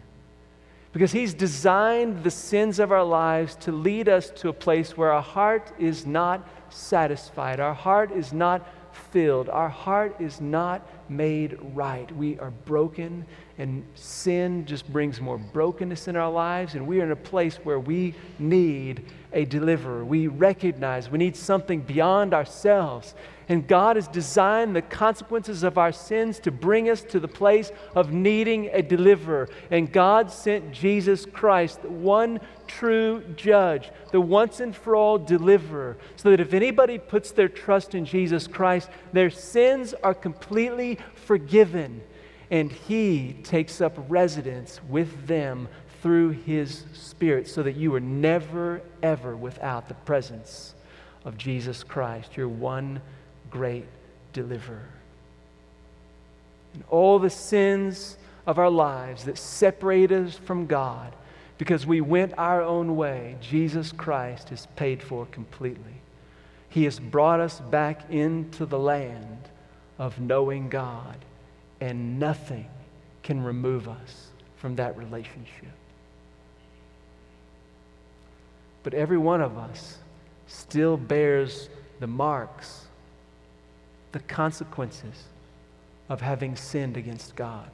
Because 0.93 1.11
He's 1.11 1.33
designed 1.33 2.23
the 2.23 2.31
sins 2.31 2.79
of 2.79 2.91
our 2.91 3.03
lives 3.03 3.55
to 3.57 3.73
lead 3.73 4.07
us 4.07 4.29
to 4.31 4.47
a 4.47 4.53
place 4.53 4.95
where 4.95 5.11
our 5.11 5.21
heart 5.21 5.73
is 5.77 6.05
not 6.05 6.47
satisfied, 6.69 7.59
our 7.59 7.73
heart 7.73 8.11
is 8.11 8.31
not 8.31 8.65
filled, 9.11 9.49
our 9.49 9.67
heart 9.67 10.15
is 10.19 10.39
not 10.39 10.87
made 11.09 11.57
right. 11.73 12.11
We 12.15 12.39
are 12.39 12.51
broken 12.51 13.25
and 13.57 13.85
sin 13.95 14.65
just 14.65 14.91
brings 14.91 15.21
more 15.21 15.37
brokenness 15.37 16.07
in 16.07 16.15
our 16.15 16.31
lives, 16.31 16.75
and 16.75 16.85
we 16.85 16.99
are 16.99 17.03
in 17.03 17.11
a 17.11 17.15
place 17.15 17.55
where 17.57 17.79
we 17.79 18.13
need 18.37 19.05
a 19.31 19.45
deliverer. 19.45 20.03
We 20.03 20.27
recognize 20.27 21.09
we 21.09 21.17
need 21.17 21.35
something 21.35 21.81
beyond 21.81 22.33
ourselves. 22.33 23.15
And 23.47 23.67
God 23.67 23.95
has 23.95 24.07
designed 24.07 24.75
the 24.75 24.81
consequences 24.81 25.63
of 25.63 25.77
our 25.77 25.91
sins 25.91 26.39
to 26.39 26.51
bring 26.51 26.89
us 26.89 27.01
to 27.03 27.19
the 27.19 27.27
place 27.27 27.71
of 27.93 28.11
needing 28.11 28.69
a 28.73 28.81
deliverer. 28.81 29.49
And 29.69 29.91
God 29.91 30.31
sent 30.31 30.71
Jesus 30.71 31.25
Christ, 31.25 31.83
the 31.83 31.89
one 31.89 32.39
true 32.67 33.23
judge, 33.35 33.91
the 34.11 34.21
once 34.21 34.59
and 34.59 34.75
for 34.75 34.95
all 34.95 35.19
deliverer, 35.19 35.97
so 36.15 36.31
that 36.31 36.39
if 36.39 36.53
anybody 36.53 36.97
puts 36.97 37.31
their 37.31 37.49
trust 37.49 37.93
in 37.93 38.05
Jesus 38.05 38.47
Christ, 38.47 38.89
their 39.13 39.29
sins 39.29 39.93
are 40.03 40.15
completely 40.15 40.97
forgiven 41.13 42.01
and 42.51 42.71
He 42.71 43.33
takes 43.43 43.81
up 43.81 43.97
residence 44.07 44.79
with 44.87 45.27
them 45.27 45.67
through 46.01 46.31
His 46.31 46.85
Spirit 46.93 47.47
so 47.47 47.63
that 47.63 47.75
you 47.75 47.93
are 47.95 47.99
never, 47.99 48.81
ever 49.01 49.35
without 49.35 49.87
the 49.87 49.93
presence 49.93 50.75
of 51.23 51.37
Jesus 51.37 51.83
Christ, 51.83 52.37
your 52.37 52.47
one 52.47 53.01
great 53.49 53.85
deliverer. 54.33 54.89
And 56.73 56.83
all 56.89 57.19
the 57.19 57.29
sins 57.29 58.17
of 58.45 58.59
our 58.59 58.69
lives 58.69 59.25
that 59.25 59.37
separate 59.37 60.11
us 60.11 60.35
from 60.37 60.65
God 60.67 61.13
because 61.57 61.85
we 61.85 62.01
went 62.01 62.33
our 62.37 62.61
own 62.61 62.95
way, 62.95 63.37
Jesus 63.41 63.91
Christ 63.91 64.49
has 64.49 64.67
paid 64.75 65.01
for 65.01 65.25
completely. 65.27 66.01
He 66.69 66.83
has 66.83 66.99
brought 66.99 67.39
us 67.39 67.61
back 67.61 68.11
into 68.11 68.65
the 68.65 68.79
land 68.79 69.49
of 69.97 70.19
knowing 70.19 70.67
God 70.69 71.17
and 71.79 72.19
nothing 72.19 72.67
can 73.23 73.41
remove 73.41 73.87
us 73.87 74.27
from 74.57 74.75
that 74.75 74.97
relationship. 74.97 75.71
But 78.83 78.93
every 78.93 79.17
one 79.17 79.41
of 79.41 79.57
us 79.57 79.97
still 80.47 80.97
bears 80.97 81.69
the 81.99 82.07
marks, 82.07 82.84
the 84.15 84.21
consequences 84.33 85.25
of 86.07 86.21
having 86.21 86.55
sinned 86.55 86.95
against 86.95 87.35
God. 87.35 87.69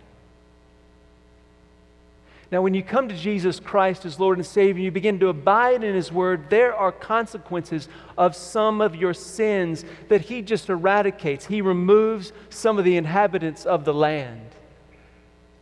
Now, 2.51 2.63
when 2.63 2.73
you 2.73 2.81
come 2.81 3.07
to 3.09 3.15
Jesus 3.15 3.59
Christ 3.59 4.05
as 4.05 4.19
Lord 4.19 4.39
and 4.39 4.45
Savior, 4.45 4.83
you 4.83 4.89
begin 4.89 5.19
to 5.19 5.27
abide 5.27 5.83
in 5.83 5.93
His 5.93 6.11
Word, 6.11 6.49
there 6.49 6.75
are 6.75 6.91
consequences 6.91 7.87
of 8.17 8.35
some 8.35 8.81
of 8.81 8.95
your 8.95 9.13
sins 9.13 9.85
that 10.09 10.21
He 10.21 10.41
just 10.41 10.67
eradicates. 10.67 11.45
He 11.45 11.61
removes 11.61 12.33
some 12.49 12.79
of 12.79 12.85
the 12.85 12.97
inhabitants 12.97 13.67
of 13.67 13.85
the 13.85 13.93
land. 13.93 14.49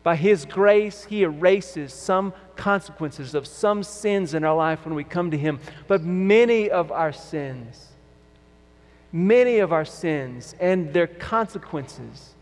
By 0.02 0.16
His 0.16 0.46
grace, 0.46 1.04
He 1.04 1.24
erases 1.24 1.92
some 1.92 2.32
consequences 2.56 3.36
of 3.36 3.46
some 3.46 3.84
sins 3.84 4.34
in 4.34 4.46
our 4.46 4.56
life 4.56 4.86
when 4.86 4.96
we 4.96 5.04
come 5.04 5.30
to 5.32 5.38
Him. 5.38 5.60
But 5.90 6.04
many 6.04 6.70
of 6.70 6.90
our 6.90 7.12
sins, 7.12 7.90
many 9.12 9.60
of 9.60 9.74
our 9.74 9.86
sins 9.86 10.56
and 10.60 10.94
their 10.94 11.08
consequences 11.08 12.36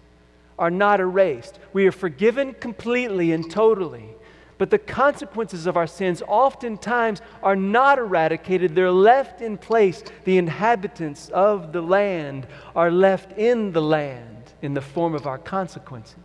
are 0.59 0.71
not 0.71 0.99
erased. 0.99 1.59
We 1.73 1.87
are 1.87 1.91
forgiven 1.91 2.53
completely 2.53 3.31
and 3.31 3.49
totally. 3.49 4.09
But 4.57 4.71
the 4.71 4.79
consequences 4.79 5.67
of 5.67 5.77
our 5.77 5.85
sins 5.85 6.23
oftentimes 6.27 7.21
are 7.43 7.55
not 7.55 7.99
eradicated, 7.99 8.73
they're 8.73 8.89
left 8.91 9.41
in 9.41 9.57
place. 9.57 10.03
The 10.23 10.37
inhabitants 10.37 11.29
of 11.29 11.73
the 11.73 11.81
land 11.81 12.47
are 12.75 12.89
left 12.89 13.37
in 13.37 13.71
the 13.71 13.81
land 13.81 14.51
in 14.61 14.73
the 14.73 14.81
form 14.81 15.13
of 15.13 15.27
our 15.27 15.37
consequences. 15.37 16.15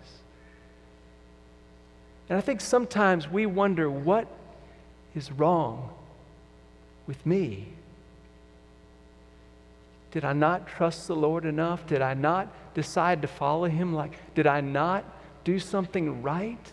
And 2.30 2.38
I 2.38 2.40
think 2.40 2.62
sometimes 2.62 3.28
we 3.28 3.44
wonder 3.44 3.90
what 3.90 4.26
is 5.14 5.30
wrong 5.30 5.90
with 7.06 7.26
me? 7.26 7.68
Did 10.12 10.24
I 10.24 10.34
not 10.34 10.68
trust 10.68 11.08
the 11.08 11.16
Lord 11.16 11.44
enough? 11.44 11.86
Did 11.86 12.02
I 12.02 12.14
not 12.14 12.48
decide 12.74 13.22
to 13.22 13.28
follow 13.28 13.66
Him? 13.66 13.94
Like, 13.94 14.12
did 14.34 14.46
I 14.46 14.60
not 14.60 15.04
do 15.42 15.58
something 15.58 16.22
right? 16.22 16.72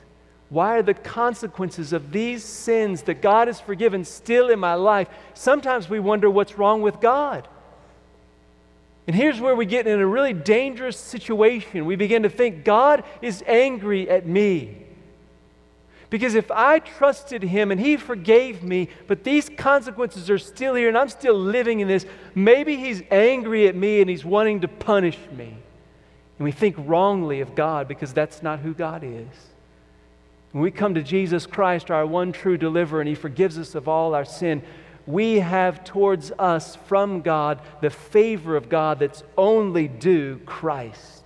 Why 0.49 0.77
are 0.77 0.83
the 0.83 0.93
consequences 0.93 1.93
of 1.93 2.11
these 2.11 2.43
sins 2.43 3.03
that 3.03 3.21
God 3.21 3.47
has 3.47 3.61
forgiven 3.61 4.03
still 4.03 4.49
in 4.49 4.59
my 4.59 4.73
life? 4.73 5.07
Sometimes 5.33 5.89
we 5.89 5.99
wonder 5.99 6.29
what's 6.29 6.57
wrong 6.57 6.81
with 6.81 6.99
God. 6.99 7.47
And 9.07 9.15
here's 9.15 9.39
where 9.39 9.55
we 9.55 9.65
get 9.65 9.87
in 9.87 9.99
a 9.99 10.05
really 10.05 10.33
dangerous 10.33 10.97
situation. 10.97 11.85
We 11.85 11.95
begin 11.95 12.23
to 12.23 12.29
think 12.29 12.63
God 12.63 13.03
is 13.21 13.43
angry 13.47 14.09
at 14.09 14.27
me. 14.27 14.85
Because 16.09 16.33
if 16.33 16.49
I 16.49 16.79
trusted 16.79 17.43
Him 17.43 17.71
and 17.71 17.79
He 17.79 17.97
forgave 17.97 18.63
me, 18.63 18.89
but 19.07 19.23
these 19.23 19.49
consequences 19.49 20.29
are 20.29 20.39
still 20.39 20.75
here 20.75 20.87
and 20.87 20.97
I'm 20.97 21.09
still 21.09 21.37
living 21.37 21.81
in 21.81 21.87
this, 21.87 22.05
maybe 22.33 22.77
He's 22.77 23.03
angry 23.11 23.67
at 23.67 23.75
me 23.75 24.01
and 24.01 24.09
He's 24.09 24.25
wanting 24.25 24.61
to 24.61 24.67
punish 24.67 25.17
me. 25.35 25.55
And 26.39 26.45
we 26.45 26.51
think 26.51 26.75
wrongly 26.79 27.41
of 27.41 27.53
God 27.53 27.87
because 27.87 28.13
that's 28.13 28.41
not 28.41 28.59
who 28.59 28.73
God 28.73 29.03
is. 29.03 29.27
When 30.51 30.63
we 30.63 30.71
come 30.71 30.95
to 30.95 31.03
Jesus 31.03 31.45
Christ, 31.45 31.91
our 31.91 32.07
one 32.07 32.31
true 32.31 32.57
deliverer, 32.57 33.01
and 33.01 33.07
He 33.07 33.15
forgives 33.15 33.59
us 33.59 33.75
of 33.75 33.87
all 33.87 34.15
our 34.15 34.25
sin, 34.25 34.63
we 35.05 35.39
have 35.39 35.83
towards 35.83 36.31
us 36.39 36.75
from 36.75 37.21
God 37.21 37.61
the 37.81 37.89
favor 37.89 38.55
of 38.55 38.69
God 38.69 38.99
that's 38.99 39.23
only 39.37 39.87
due 39.87 40.39
Christ. 40.45 41.23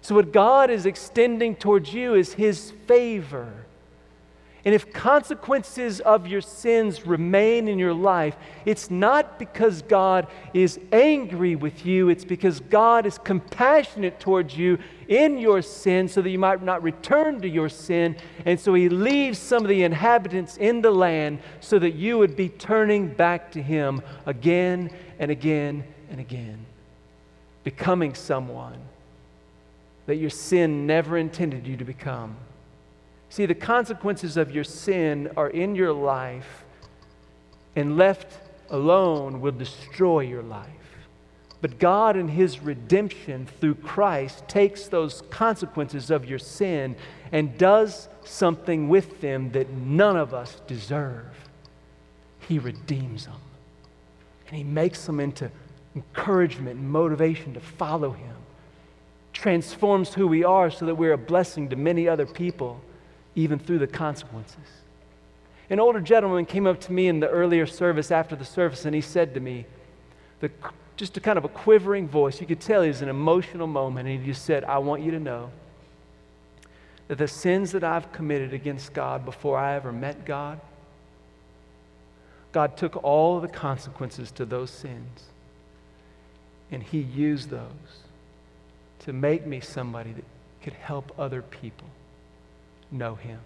So, 0.00 0.14
what 0.14 0.32
God 0.32 0.70
is 0.70 0.86
extending 0.86 1.54
towards 1.54 1.92
you 1.92 2.14
is 2.14 2.32
His 2.34 2.72
favor. 2.86 3.66
And 4.64 4.76
if 4.76 4.92
consequences 4.92 6.00
of 6.00 6.28
your 6.28 6.40
sins 6.40 7.04
remain 7.04 7.66
in 7.66 7.80
your 7.80 7.92
life, 7.92 8.36
it's 8.64 8.90
not 8.90 9.36
because 9.36 9.82
God 9.82 10.28
is 10.54 10.78
angry 10.92 11.56
with 11.56 11.84
you, 11.84 12.08
it's 12.08 12.24
because 12.24 12.60
God 12.60 13.04
is 13.04 13.18
compassionate 13.18 14.20
towards 14.20 14.56
you 14.56 14.78
in 15.08 15.36
your 15.36 15.62
sin 15.62 16.06
so 16.06 16.22
that 16.22 16.30
you 16.30 16.38
might 16.38 16.62
not 16.62 16.80
return 16.80 17.40
to 17.40 17.48
your 17.48 17.68
sin. 17.68 18.16
And 18.44 18.58
so 18.58 18.72
He 18.74 18.88
leaves 18.88 19.36
some 19.36 19.64
of 19.64 19.68
the 19.68 19.82
inhabitants 19.82 20.56
in 20.58 20.80
the 20.80 20.92
land 20.92 21.40
so 21.60 21.80
that 21.80 21.94
you 21.94 22.18
would 22.18 22.36
be 22.36 22.48
turning 22.48 23.08
back 23.08 23.50
to 23.52 23.62
Him 23.62 24.00
again 24.26 24.90
and 25.18 25.32
again 25.32 25.82
and 26.08 26.20
again, 26.20 26.64
becoming 27.64 28.14
someone 28.14 28.78
that 30.06 30.16
your 30.16 30.30
sin 30.30 30.86
never 30.86 31.18
intended 31.18 31.66
you 31.66 31.76
to 31.76 31.84
become. 31.84 32.36
See, 33.32 33.46
the 33.46 33.54
consequences 33.54 34.36
of 34.36 34.50
your 34.50 34.62
sin 34.62 35.30
are 35.38 35.48
in 35.48 35.74
your 35.74 35.94
life, 35.94 36.66
and 37.74 37.96
left 37.96 38.30
alone 38.68 39.40
will 39.40 39.52
destroy 39.52 40.20
your 40.20 40.42
life. 40.42 40.68
But 41.62 41.78
God, 41.78 42.18
in 42.18 42.28
His 42.28 42.60
redemption 42.60 43.46
through 43.58 43.76
Christ, 43.76 44.46
takes 44.48 44.86
those 44.86 45.22
consequences 45.30 46.10
of 46.10 46.26
your 46.26 46.38
sin 46.38 46.94
and 47.32 47.56
does 47.56 48.06
something 48.22 48.90
with 48.90 49.22
them 49.22 49.50
that 49.52 49.70
none 49.70 50.18
of 50.18 50.34
us 50.34 50.60
deserve. 50.66 51.48
He 52.46 52.58
redeems 52.58 53.24
them, 53.24 53.40
and 54.48 54.58
He 54.58 54.62
makes 54.62 55.06
them 55.06 55.20
into 55.20 55.50
encouragement 55.96 56.80
and 56.80 56.90
motivation 56.90 57.54
to 57.54 57.60
follow 57.60 58.10
Him, 58.10 58.36
transforms 59.32 60.12
who 60.12 60.28
we 60.28 60.44
are 60.44 60.70
so 60.70 60.84
that 60.84 60.96
we're 60.96 61.14
a 61.14 61.16
blessing 61.16 61.70
to 61.70 61.76
many 61.76 62.06
other 62.06 62.26
people 62.26 62.78
even 63.34 63.58
through 63.58 63.78
the 63.78 63.86
consequences. 63.86 64.58
An 65.70 65.80
older 65.80 66.00
gentleman 66.00 66.44
came 66.44 66.66
up 66.66 66.80
to 66.82 66.92
me 66.92 67.08
in 67.08 67.20
the 67.20 67.28
earlier 67.28 67.66
service 67.66 68.10
after 68.10 68.36
the 68.36 68.44
service, 68.44 68.84
and 68.84 68.94
he 68.94 69.00
said 69.00 69.34
to 69.34 69.40
me, 69.40 69.64
the, 70.40 70.50
just 70.96 71.16
a 71.16 71.20
kind 71.20 71.38
of 71.38 71.44
a 71.44 71.48
quivering 71.48 72.08
voice, 72.08 72.40
you 72.40 72.46
could 72.46 72.60
tell 72.60 72.82
he 72.82 72.88
was 72.88 73.00
an 73.00 73.08
emotional 73.08 73.66
moment, 73.66 74.08
and 74.08 74.20
he 74.20 74.26
just 74.26 74.44
said, 74.44 74.64
I 74.64 74.78
want 74.78 75.02
you 75.02 75.10
to 75.12 75.20
know 75.20 75.50
that 77.08 77.18
the 77.18 77.28
sins 77.28 77.72
that 77.72 77.84
I've 77.84 78.12
committed 78.12 78.52
against 78.52 78.92
God 78.92 79.24
before 79.24 79.58
I 79.58 79.74
ever 79.74 79.92
met 79.92 80.24
God, 80.24 80.60
God 82.52 82.76
took 82.76 83.02
all 83.02 83.40
the 83.40 83.48
consequences 83.48 84.30
to 84.32 84.44
those 84.44 84.70
sins, 84.70 85.24
and 86.70 86.82
He 86.82 86.98
used 87.00 87.50
those 87.50 87.68
to 89.00 89.12
make 89.12 89.46
me 89.46 89.60
somebody 89.60 90.12
that 90.12 90.24
could 90.62 90.74
help 90.74 91.12
other 91.18 91.42
people 91.42 91.88
know 92.92 93.14
him. 93.14 93.40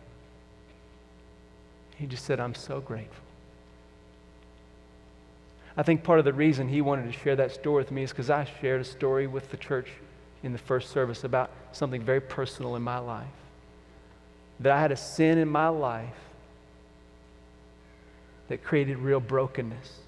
He 1.96 2.06
just 2.06 2.24
said, 2.24 2.40
I'm 2.40 2.54
so 2.54 2.80
grateful. 2.80 3.24
I 5.76 5.82
think 5.82 6.02
part 6.02 6.18
of 6.18 6.24
the 6.24 6.32
reason 6.32 6.68
he 6.68 6.80
wanted 6.80 7.12
to 7.12 7.18
share 7.18 7.37
that 7.37 7.52
story 7.52 7.82
with 7.82 7.90
me 7.90 8.02
is 8.02 8.11
because 8.11 8.30
I 8.30 8.46
shared 8.61 8.80
a 8.80 8.85
story 8.85 9.26
with 9.26 9.50
the 9.50 9.56
church 9.56 9.88
in 10.42 10.52
the 10.52 10.59
first 10.59 10.90
service 10.90 11.24
about 11.24 11.50
something 11.72 12.02
very 12.02 12.20
personal 12.20 12.76
in 12.76 12.82
my 12.82 12.98
life. 12.98 13.26
That 14.61 14.72
I 14.72 14.80
had 14.80 14.92
a 14.92 14.96
sin 14.96 15.38
in 15.38 15.48
my 15.48 15.68
life 15.68 16.14
that 18.48 18.62
created 18.62 18.98
real 18.98 19.20
brokenness. 19.20 19.98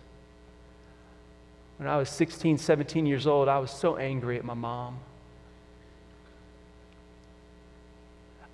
When 1.76 1.88
I 1.88 1.96
was 1.96 2.08
16, 2.08 2.58
17 2.58 3.06
years 3.06 3.26
old, 3.26 3.48
I 3.48 3.58
was 3.58 3.70
so 3.70 3.96
angry 3.96 4.38
at 4.38 4.44
my 4.44 4.54
mom. 4.54 4.98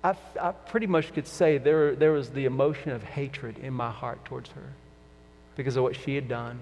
I, 0.05 0.15
I 0.39 0.51
pretty 0.51 0.85
much 0.85 1.11
could 1.15 1.25
say 1.25 1.57
there, 1.57 1.95
there 1.95 2.11
was 2.11 2.29
the 2.29 2.45
emotion 2.45 2.91
of 2.91 3.01
hatred 3.01 3.57
in 3.57 3.73
my 3.73 3.89
heart 3.89 4.23
towards 4.23 4.51
her 4.51 4.73
because 5.55 5.77
of 5.77 5.83
what 5.83 5.95
she 5.95 6.13
had 6.13 6.27
done. 6.27 6.59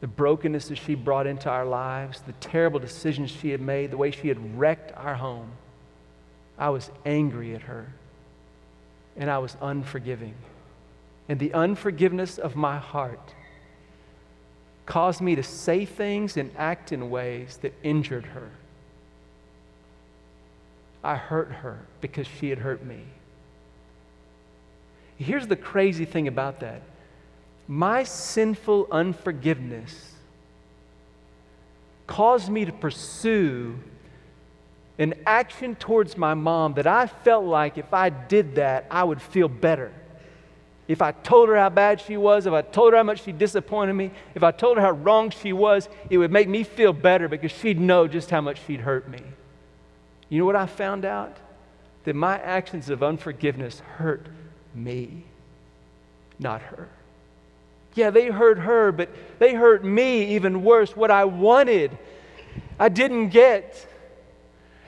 The 0.00 0.08
brokenness 0.08 0.66
that 0.68 0.78
she 0.78 0.96
brought 0.96 1.28
into 1.28 1.48
our 1.48 1.64
lives, 1.64 2.20
the 2.22 2.32
terrible 2.32 2.80
decisions 2.80 3.30
she 3.30 3.50
had 3.50 3.60
made, 3.60 3.92
the 3.92 3.96
way 3.96 4.10
she 4.10 4.26
had 4.26 4.58
wrecked 4.58 4.92
our 4.96 5.14
home. 5.14 5.52
I 6.58 6.70
was 6.70 6.90
angry 7.04 7.54
at 7.54 7.62
her 7.62 7.92
and 9.16 9.30
I 9.30 9.38
was 9.38 9.56
unforgiving. 9.60 10.34
And 11.28 11.38
the 11.38 11.54
unforgiveness 11.54 12.38
of 12.38 12.56
my 12.56 12.78
heart 12.78 13.34
caused 14.84 15.20
me 15.20 15.36
to 15.36 15.44
say 15.44 15.84
things 15.84 16.36
and 16.36 16.50
act 16.58 16.90
in 16.90 17.08
ways 17.08 17.58
that 17.62 17.72
injured 17.84 18.26
her. 18.26 18.50
I 21.06 21.14
hurt 21.14 21.52
her 21.52 21.78
because 22.00 22.26
she 22.26 22.50
had 22.50 22.58
hurt 22.58 22.84
me. 22.84 22.98
Here's 25.16 25.46
the 25.46 25.54
crazy 25.54 26.04
thing 26.04 26.26
about 26.26 26.60
that 26.60 26.82
my 27.68 28.02
sinful 28.02 28.88
unforgiveness 28.90 30.12
caused 32.08 32.50
me 32.50 32.64
to 32.64 32.72
pursue 32.72 33.78
an 34.98 35.14
action 35.26 35.76
towards 35.76 36.16
my 36.16 36.34
mom 36.34 36.74
that 36.74 36.88
I 36.88 37.06
felt 37.06 37.44
like 37.44 37.78
if 37.78 37.94
I 37.94 38.08
did 38.08 38.56
that, 38.56 38.86
I 38.90 39.04
would 39.04 39.22
feel 39.22 39.48
better. 39.48 39.92
If 40.88 41.02
I 41.02 41.12
told 41.12 41.48
her 41.50 41.56
how 41.56 41.68
bad 41.68 42.00
she 42.00 42.16
was, 42.16 42.46
if 42.46 42.52
I 42.52 42.62
told 42.62 42.92
her 42.92 42.96
how 42.96 43.02
much 43.04 43.22
she 43.22 43.32
disappointed 43.32 43.92
me, 43.92 44.10
if 44.34 44.42
I 44.42 44.50
told 44.50 44.76
her 44.76 44.82
how 44.82 44.92
wrong 44.92 45.30
she 45.30 45.52
was, 45.52 45.88
it 46.10 46.18
would 46.18 46.32
make 46.32 46.48
me 46.48 46.64
feel 46.64 46.92
better 46.92 47.28
because 47.28 47.52
she'd 47.52 47.80
know 47.80 48.08
just 48.08 48.30
how 48.30 48.40
much 48.40 48.60
she'd 48.66 48.80
hurt 48.80 49.08
me. 49.08 49.20
You 50.28 50.40
know 50.40 50.44
what 50.44 50.56
I 50.56 50.66
found 50.66 51.04
out? 51.04 51.36
That 52.04 52.14
my 52.14 52.38
actions 52.38 52.90
of 52.90 53.02
unforgiveness 53.02 53.80
hurt 53.80 54.26
me, 54.74 55.24
not 56.38 56.62
her. 56.62 56.88
Yeah, 57.94 58.10
they 58.10 58.26
hurt 58.26 58.58
her, 58.58 58.92
but 58.92 59.08
they 59.38 59.54
hurt 59.54 59.84
me 59.84 60.34
even 60.36 60.62
worse. 60.62 60.94
What 60.94 61.10
I 61.10 61.24
wanted, 61.24 61.96
I 62.78 62.88
didn't 62.88 63.30
get. 63.30 63.86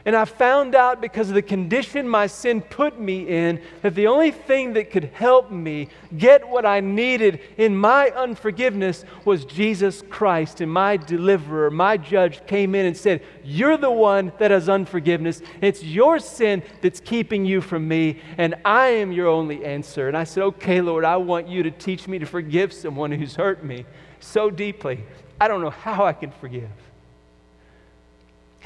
And 0.08 0.16
I 0.16 0.24
found 0.24 0.74
out 0.74 1.02
because 1.02 1.28
of 1.28 1.34
the 1.34 1.42
condition 1.42 2.08
my 2.08 2.28
sin 2.28 2.62
put 2.62 2.98
me 2.98 3.28
in 3.28 3.60
that 3.82 3.94
the 3.94 4.06
only 4.06 4.30
thing 4.30 4.72
that 4.72 4.90
could 4.90 5.04
help 5.12 5.50
me 5.50 5.90
get 6.16 6.48
what 6.48 6.64
I 6.64 6.80
needed 6.80 7.40
in 7.58 7.76
my 7.76 8.08
unforgiveness 8.12 9.04
was 9.26 9.44
Jesus 9.44 10.02
Christ. 10.08 10.62
And 10.62 10.72
my 10.72 10.96
deliverer, 10.96 11.70
my 11.70 11.98
judge, 11.98 12.46
came 12.46 12.74
in 12.74 12.86
and 12.86 12.96
said, 12.96 13.22
You're 13.44 13.76
the 13.76 13.90
one 13.90 14.32
that 14.38 14.50
has 14.50 14.70
unforgiveness. 14.70 15.42
It's 15.60 15.84
your 15.84 16.20
sin 16.20 16.62
that's 16.80 17.00
keeping 17.00 17.44
you 17.44 17.60
from 17.60 17.86
me, 17.86 18.22
and 18.38 18.54
I 18.64 18.86
am 18.86 19.12
your 19.12 19.26
only 19.26 19.62
answer. 19.62 20.08
And 20.08 20.16
I 20.16 20.24
said, 20.24 20.42
Okay, 20.42 20.80
Lord, 20.80 21.04
I 21.04 21.18
want 21.18 21.48
you 21.48 21.62
to 21.64 21.70
teach 21.70 22.08
me 22.08 22.18
to 22.18 22.24
forgive 22.24 22.72
someone 22.72 23.12
who's 23.12 23.36
hurt 23.36 23.62
me 23.62 23.84
so 24.20 24.48
deeply. 24.48 25.04
I 25.38 25.48
don't 25.48 25.60
know 25.60 25.68
how 25.68 26.06
I 26.06 26.14
can 26.14 26.30
forgive. 26.30 26.70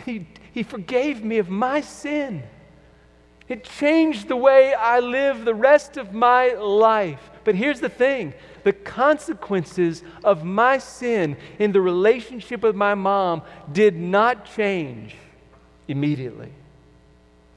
He, 0.07 0.24
he 0.53 0.62
forgave 0.62 1.25
me 1.25 1.38
of 1.38 1.49
my 1.49 1.81
sin. 1.81 2.43
It 3.49 3.65
changed 3.65 4.29
the 4.29 4.37
way 4.37 4.73
I 4.73 5.01
live 5.01 5.45
the 5.45 5.55
rest 5.55 5.97
of 5.97 6.12
my 6.12 6.53
life. 6.53 7.31
But 7.45 7.55
here's 7.55 7.81
the 7.81 7.88
thing 7.88 8.35
the 8.65 8.73
consequences 8.73 10.03
of 10.23 10.45
my 10.45 10.79
sin 10.79 11.37
in 11.59 11.73
the 11.73 11.81
relationship 11.81 12.62
with 12.62 12.77
my 12.77 12.95
mom 12.95 13.43
did 13.73 13.97
not 13.97 14.45
change 14.45 15.17
immediately. 15.88 16.53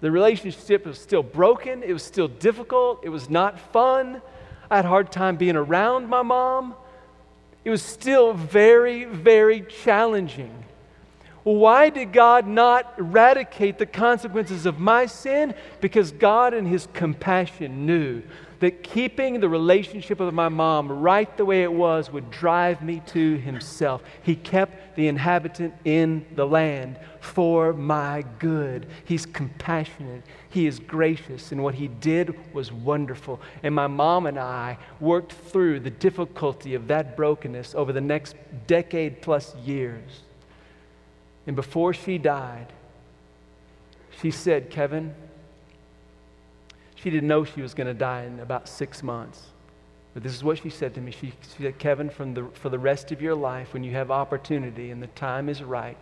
The 0.02 0.12
relationship 0.12 0.86
was 0.86 1.00
still 1.00 1.24
broken, 1.24 1.84
it 1.84 1.94
was 1.94 2.04
still 2.04 2.28
difficult, 2.28 3.02
it 3.04 3.10
was 3.10 3.30
not 3.30 3.60
fun. 3.72 4.22
I 4.70 4.78
had 4.78 4.86
a 4.86 4.90
hard 4.90 5.12
time 5.12 5.38
being 5.38 5.56
around 5.56 6.10
my 6.10 6.24
mom. 6.24 6.76
It 7.64 7.70
was 7.70 7.82
still 7.82 8.34
very, 8.34 9.06
very 9.06 9.62
challenging. 9.62 10.66
Why 11.46 11.92
did 11.92 12.12
God 12.12 12.48
not 12.48 12.96
eradicate 12.98 13.78
the 13.78 13.86
consequences 13.86 14.66
of 14.66 14.80
my 14.80 15.06
sin? 15.06 15.54
Because 15.80 16.12
God, 16.12 16.56
in 16.56 16.66
His 16.66 16.88
compassion, 16.92 17.86
knew 17.86 18.24
that 18.62 18.82
keeping 18.82 19.40
the 19.40 19.48
relationship 19.48 20.20
with 20.20 20.34
my 20.34 20.50
mom 20.50 20.92
right 20.92 21.38
the 21.38 21.46
way 21.46 21.62
it 21.62 21.72
was 21.72 22.12
would 22.12 22.32
drive 22.32 22.82
me 22.82 23.04
to 23.10 23.38
Himself. 23.38 24.02
He 24.24 24.36
kept 24.36 24.96
the 24.96 25.08
inhabitant 25.08 25.76
in 25.86 26.26
the 26.34 26.48
land 26.48 26.98
for 27.20 27.74
my 27.74 28.26
good. 28.40 28.88
He's 29.04 29.28
compassionate, 29.28 30.24
He 30.50 30.66
is 30.66 30.80
gracious, 30.80 31.52
and 31.52 31.62
what 31.62 31.76
He 31.76 31.90
did 31.90 32.56
was 32.56 32.72
wonderful. 32.72 33.40
And 33.62 33.76
my 33.76 33.86
mom 33.86 34.26
and 34.26 34.40
I 34.40 34.80
worked 35.00 35.34
through 35.34 35.82
the 35.82 35.92
difficulty 35.92 36.74
of 36.74 36.88
that 36.88 37.16
brokenness 37.16 37.76
over 37.76 37.94
the 37.94 38.02
next 38.02 38.36
decade 38.66 39.22
plus 39.22 39.54
years. 39.58 40.25
And 41.48 41.56
before 41.56 41.94
she 41.94 42.18
died, 42.18 42.68
she 44.22 44.32
said, 44.32 44.70
Kevin, 44.70 45.14
she 46.96 47.10
didn't 47.10 47.28
know 47.28 47.44
she 47.44 47.62
was 47.62 47.74
going 47.74 47.88
to 47.88 47.94
die 47.94 48.24
in 48.24 48.40
about 48.40 48.68
six 48.68 49.04
months. 49.04 49.42
But 50.14 50.24
this 50.24 50.34
is 50.34 50.44
what 50.44 50.60
she 50.60 50.70
said 50.70 50.96
to 50.96 51.02
me. 51.02 51.12
She, 51.12 51.34
she 51.56 51.64
said, 51.64 51.78
Kevin, 51.78 52.10
from 52.10 52.34
the, 52.34 52.48
for 52.54 52.70
the 52.70 52.80
rest 52.80 53.12
of 53.12 53.22
your 53.22 53.36
life, 53.36 53.74
when 53.74 53.84
you 53.84 53.92
have 53.92 54.10
opportunity 54.10 54.90
and 54.90 55.04
the 55.04 55.08
time 55.08 55.50
is 55.50 55.62
right 55.62 55.98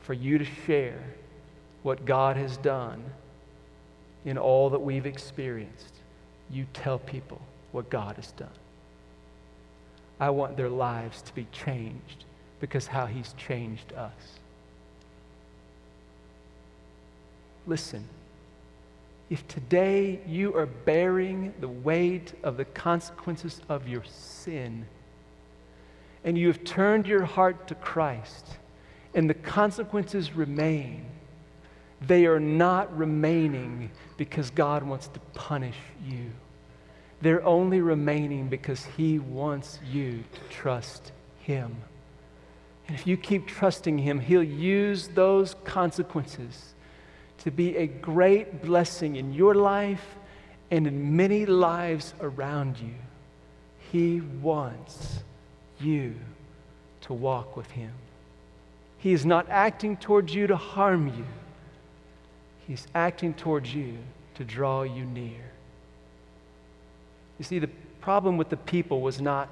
for 0.00 0.12
you 0.12 0.38
to 0.38 0.44
share 0.66 1.02
what 1.82 2.04
God 2.04 2.36
has 2.36 2.56
done 2.56 3.02
in 4.24 4.36
all 4.36 4.70
that 4.70 4.80
we've 4.80 5.06
experienced, 5.06 5.94
you 6.50 6.66
tell 6.72 6.98
people 6.98 7.40
what 7.72 7.88
God 7.88 8.16
has 8.16 8.32
done. 8.32 8.48
I 10.18 10.30
want 10.30 10.56
their 10.56 10.68
lives 10.68 11.22
to 11.22 11.34
be 11.34 11.46
changed 11.52 12.24
because 12.60 12.88
how 12.88 13.06
He's 13.06 13.34
changed 13.34 13.92
us. 13.92 14.40
Listen, 17.68 18.08
if 19.28 19.46
today 19.46 20.20
you 20.26 20.56
are 20.56 20.64
bearing 20.64 21.52
the 21.60 21.68
weight 21.68 22.32
of 22.42 22.56
the 22.56 22.64
consequences 22.64 23.60
of 23.68 23.86
your 23.86 24.02
sin, 24.04 24.86
and 26.24 26.38
you 26.38 26.46
have 26.46 26.64
turned 26.64 27.06
your 27.06 27.26
heart 27.26 27.68
to 27.68 27.74
Christ, 27.74 28.46
and 29.14 29.28
the 29.28 29.34
consequences 29.34 30.32
remain, 30.32 31.04
they 32.00 32.24
are 32.24 32.40
not 32.40 32.96
remaining 32.96 33.90
because 34.16 34.48
God 34.48 34.82
wants 34.82 35.08
to 35.08 35.20
punish 35.34 35.76
you. 36.02 36.30
They're 37.20 37.44
only 37.44 37.82
remaining 37.82 38.48
because 38.48 38.86
He 38.96 39.18
wants 39.18 39.78
you 39.92 40.24
to 40.32 40.40
trust 40.48 41.12
Him. 41.40 41.76
And 42.86 42.96
if 42.98 43.06
you 43.06 43.18
keep 43.18 43.46
trusting 43.46 43.98
Him, 43.98 44.20
He'll 44.20 44.42
use 44.42 45.08
those 45.08 45.54
consequences 45.64 46.74
to 47.38 47.50
be 47.50 47.76
a 47.76 47.86
great 47.86 48.62
blessing 48.62 49.16
in 49.16 49.32
your 49.32 49.54
life 49.54 50.16
and 50.70 50.86
in 50.86 51.16
many 51.16 51.46
lives 51.46 52.14
around 52.20 52.78
you. 52.78 52.94
He 53.92 54.20
wants 54.20 55.20
you 55.80 56.14
to 57.02 57.12
walk 57.12 57.56
with 57.56 57.70
Him. 57.70 57.92
He 58.98 59.12
is 59.12 59.24
not 59.24 59.48
acting 59.48 59.96
towards 59.96 60.34
you 60.34 60.46
to 60.48 60.56
harm 60.56 61.08
you, 61.08 61.24
He's 62.66 62.86
acting 62.94 63.32
towards 63.34 63.74
you 63.74 63.96
to 64.34 64.44
draw 64.44 64.82
you 64.82 65.04
near. 65.04 65.44
You 67.38 67.44
see, 67.44 67.58
the 67.58 67.70
problem 68.00 68.36
with 68.36 68.50
the 68.50 68.56
people 68.56 69.00
was 69.00 69.20
not 69.20 69.48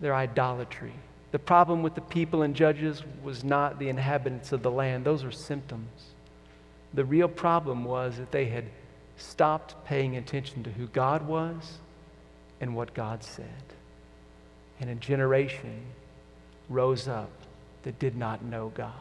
their 0.00 0.14
idolatry. 0.14 0.92
The 1.32 1.38
problem 1.38 1.82
with 1.82 1.94
the 1.94 2.00
people 2.00 2.42
and 2.42 2.54
judges 2.54 3.02
was 3.22 3.44
not 3.44 3.78
the 3.78 3.88
inhabitants 3.88 4.52
of 4.52 4.62
the 4.62 4.70
land. 4.70 5.04
Those 5.04 5.24
are 5.24 5.30
symptoms. 5.30 5.88
The 6.94 7.04
real 7.04 7.28
problem 7.28 7.84
was 7.84 8.16
that 8.16 8.32
they 8.32 8.46
had 8.46 8.64
stopped 9.16 9.84
paying 9.84 10.16
attention 10.16 10.62
to 10.64 10.70
who 10.70 10.86
God 10.88 11.26
was 11.26 11.78
and 12.60 12.74
what 12.74 12.94
God 12.94 13.22
said. 13.22 13.46
And 14.80 14.90
a 14.90 14.94
generation 14.94 15.82
rose 16.68 17.06
up 17.06 17.30
that 17.82 17.98
did 17.98 18.16
not 18.16 18.42
know 18.42 18.72
God. 18.74 18.92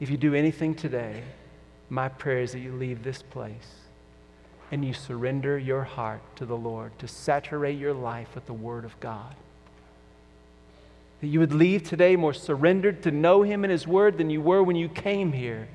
If 0.00 0.10
you 0.10 0.16
do 0.16 0.34
anything 0.34 0.74
today, 0.74 1.22
my 1.90 2.08
prayer 2.08 2.40
is 2.40 2.52
that 2.52 2.60
you 2.60 2.72
leave 2.72 3.02
this 3.02 3.22
place 3.22 3.74
and 4.72 4.84
you 4.84 4.94
surrender 4.94 5.58
your 5.58 5.82
heart 5.82 6.22
to 6.36 6.46
the 6.46 6.56
Lord 6.56 6.98
to 7.00 7.08
saturate 7.08 7.78
your 7.78 7.92
life 7.92 8.34
with 8.34 8.46
the 8.46 8.52
Word 8.52 8.84
of 8.84 8.98
God. 9.00 9.34
That 11.20 11.26
you 11.26 11.40
would 11.40 11.52
leave 11.52 11.82
today 11.82 12.16
more 12.16 12.32
surrendered 12.32 13.02
to 13.02 13.10
know 13.10 13.42
Him 13.42 13.64
and 13.64 13.70
His 13.70 13.86
Word 13.86 14.16
than 14.16 14.30
you 14.30 14.40
were 14.40 14.62
when 14.62 14.76
you 14.76 14.88
came 14.88 15.32
here 15.32 15.68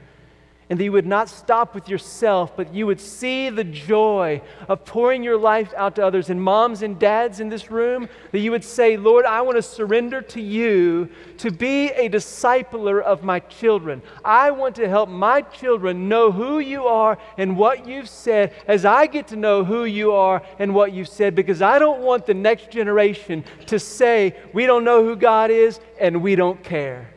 and 0.69 0.79
that 0.79 0.83
you 0.83 0.91
would 0.91 1.05
not 1.05 1.29
stop 1.29 1.75
with 1.75 1.87
yourself, 1.87 2.55
but 2.55 2.73
you 2.73 2.87
would 2.87 2.99
see 2.99 3.49
the 3.49 3.63
joy 3.63 4.41
of 4.67 4.83
pouring 4.83 5.23
your 5.23 5.37
life 5.37 5.73
out 5.77 5.95
to 5.95 6.05
others. 6.05 6.29
And 6.29 6.41
moms 6.41 6.81
and 6.81 6.97
dads 6.97 7.39
in 7.39 7.49
this 7.49 7.69
room, 7.69 8.09
that 8.31 8.39
you 8.39 8.51
would 8.51 8.63
say, 8.63 8.97
Lord, 8.97 9.25
I 9.25 9.41
want 9.41 9.57
to 9.57 9.61
surrender 9.61 10.21
to 10.23 10.41
you 10.41 11.09
to 11.37 11.51
be 11.51 11.89
a 11.89 12.09
discipler 12.09 13.01
of 13.01 13.23
my 13.23 13.39
children. 13.41 14.01
I 14.23 14.51
want 14.51 14.75
to 14.77 14.89
help 14.89 15.07
my 15.07 15.41
children 15.41 16.09
know 16.09 16.31
who 16.31 16.59
you 16.59 16.85
are 16.85 17.17
and 17.37 17.57
what 17.57 17.87
you've 17.87 18.09
said 18.09 18.53
as 18.67 18.85
I 18.85 19.05
get 19.05 19.27
to 19.27 19.35
know 19.35 19.63
who 19.63 19.85
you 19.85 20.13
are 20.13 20.41
and 20.57 20.73
what 20.73 20.93
you've 20.93 21.09
said, 21.09 21.35
because 21.35 21.61
I 21.61 21.77
don't 21.77 22.01
want 22.01 22.25
the 22.25 22.33
next 22.33 22.71
generation 22.71 23.43
to 23.67 23.77
say, 23.79 24.35
we 24.53 24.65
don't 24.65 24.83
know 24.83 25.03
who 25.03 25.15
God 25.15 25.51
is 25.51 25.79
and 25.99 26.23
we 26.23 26.35
don't 26.35 26.63
care. 26.63 27.14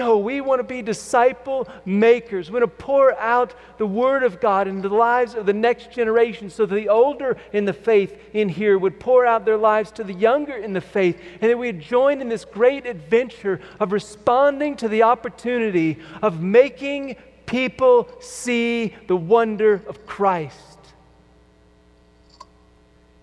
No, 0.00 0.16
we 0.16 0.40
want 0.40 0.60
to 0.60 0.64
be 0.64 0.80
disciple 0.80 1.68
makers. 1.84 2.48
We 2.48 2.58
want 2.58 2.62
to 2.78 2.84
pour 2.84 3.14
out 3.18 3.52
the 3.76 3.84
Word 3.84 4.22
of 4.22 4.40
God 4.40 4.66
into 4.66 4.88
the 4.88 4.94
lives 4.94 5.34
of 5.34 5.44
the 5.44 5.52
next 5.52 5.92
generation 5.92 6.48
so 6.48 6.64
that 6.64 6.74
the 6.74 6.88
older 6.88 7.36
in 7.52 7.66
the 7.66 7.74
faith 7.74 8.18
in 8.32 8.48
here 8.48 8.78
would 8.78 8.98
pour 8.98 9.26
out 9.26 9.44
their 9.44 9.58
lives 9.58 9.90
to 9.90 10.02
the 10.02 10.14
younger 10.14 10.54
in 10.54 10.72
the 10.72 10.80
faith, 10.80 11.20
and 11.42 11.50
that 11.50 11.58
we'd 11.58 11.82
join 11.82 12.22
in 12.22 12.30
this 12.30 12.46
great 12.46 12.86
adventure 12.86 13.60
of 13.78 13.92
responding 13.92 14.74
to 14.76 14.88
the 14.88 15.02
opportunity 15.02 15.98
of 16.22 16.40
making 16.40 17.16
people 17.44 18.08
see 18.22 18.96
the 19.06 19.16
wonder 19.16 19.82
of 19.86 20.06
Christ. 20.06 20.78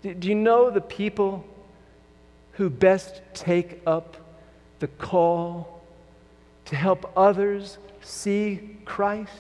Do 0.04 0.28
you 0.30 0.36
know 0.36 0.70
the 0.70 0.80
people 0.80 1.44
who 2.52 2.70
best 2.70 3.24
take 3.34 3.82
up 3.88 4.16
the 4.78 4.88
call? 4.88 5.77
To 6.68 6.76
help 6.76 7.12
others 7.18 7.78
see 8.02 8.78
Christ? 8.86 9.32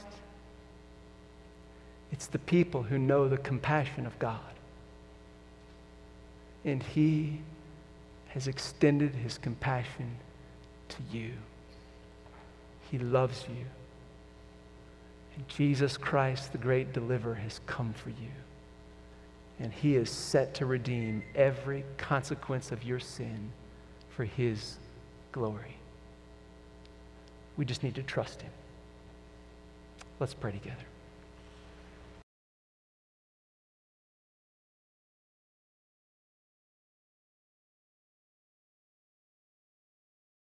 It's 2.11 2.27
the 2.27 2.39
people 2.39 2.83
who 2.83 2.97
know 2.97 3.27
the 3.27 3.37
compassion 3.37 4.05
of 4.05 4.17
God. 4.17 4.39
And 6.65 6.81
He 6.81 7.39
has 8.29 8.47
extended 8.47 9.13
His 9.13 9.37
compassion 9.37 10.09
to 10.89 10.97
you. 11.11 11.31
He 12.89 12.97
loves 12.97 13.45
you. 13.49 13.65
And 15.35 15.47
Jesus 15.47 15.97
Christ, 15.97 16.51
the 16.51 16.57
great 16.57 16.93
deliverer, 16.93 17.35
has 17.35 17.59
come 17.65 17.93
for 17.93 18.09
you. 18.09 18.31
And 19.59 19.73
He 19.73 19.95
is 19.95 20.09
set 20.09 20.53
to 20.55 20.65
redeem 20.65 21.23
every 21.35 21.83
consequence 21.97 22.71
of 22.71 22.83
your 22.83 22.99
sin 22.99 23.51
for 24.09 24.23
His 24.23 24.77
glory. 25.31 25.75
We 27.57 27.65
just 27.65 27.83
need 27.83 27.95
to 27.95 28.03
trust 28.03 28.41
Him. 28.41 28.51
Let's 30.19 30.33
pray 30.33 30.51
together. 30.51 30.85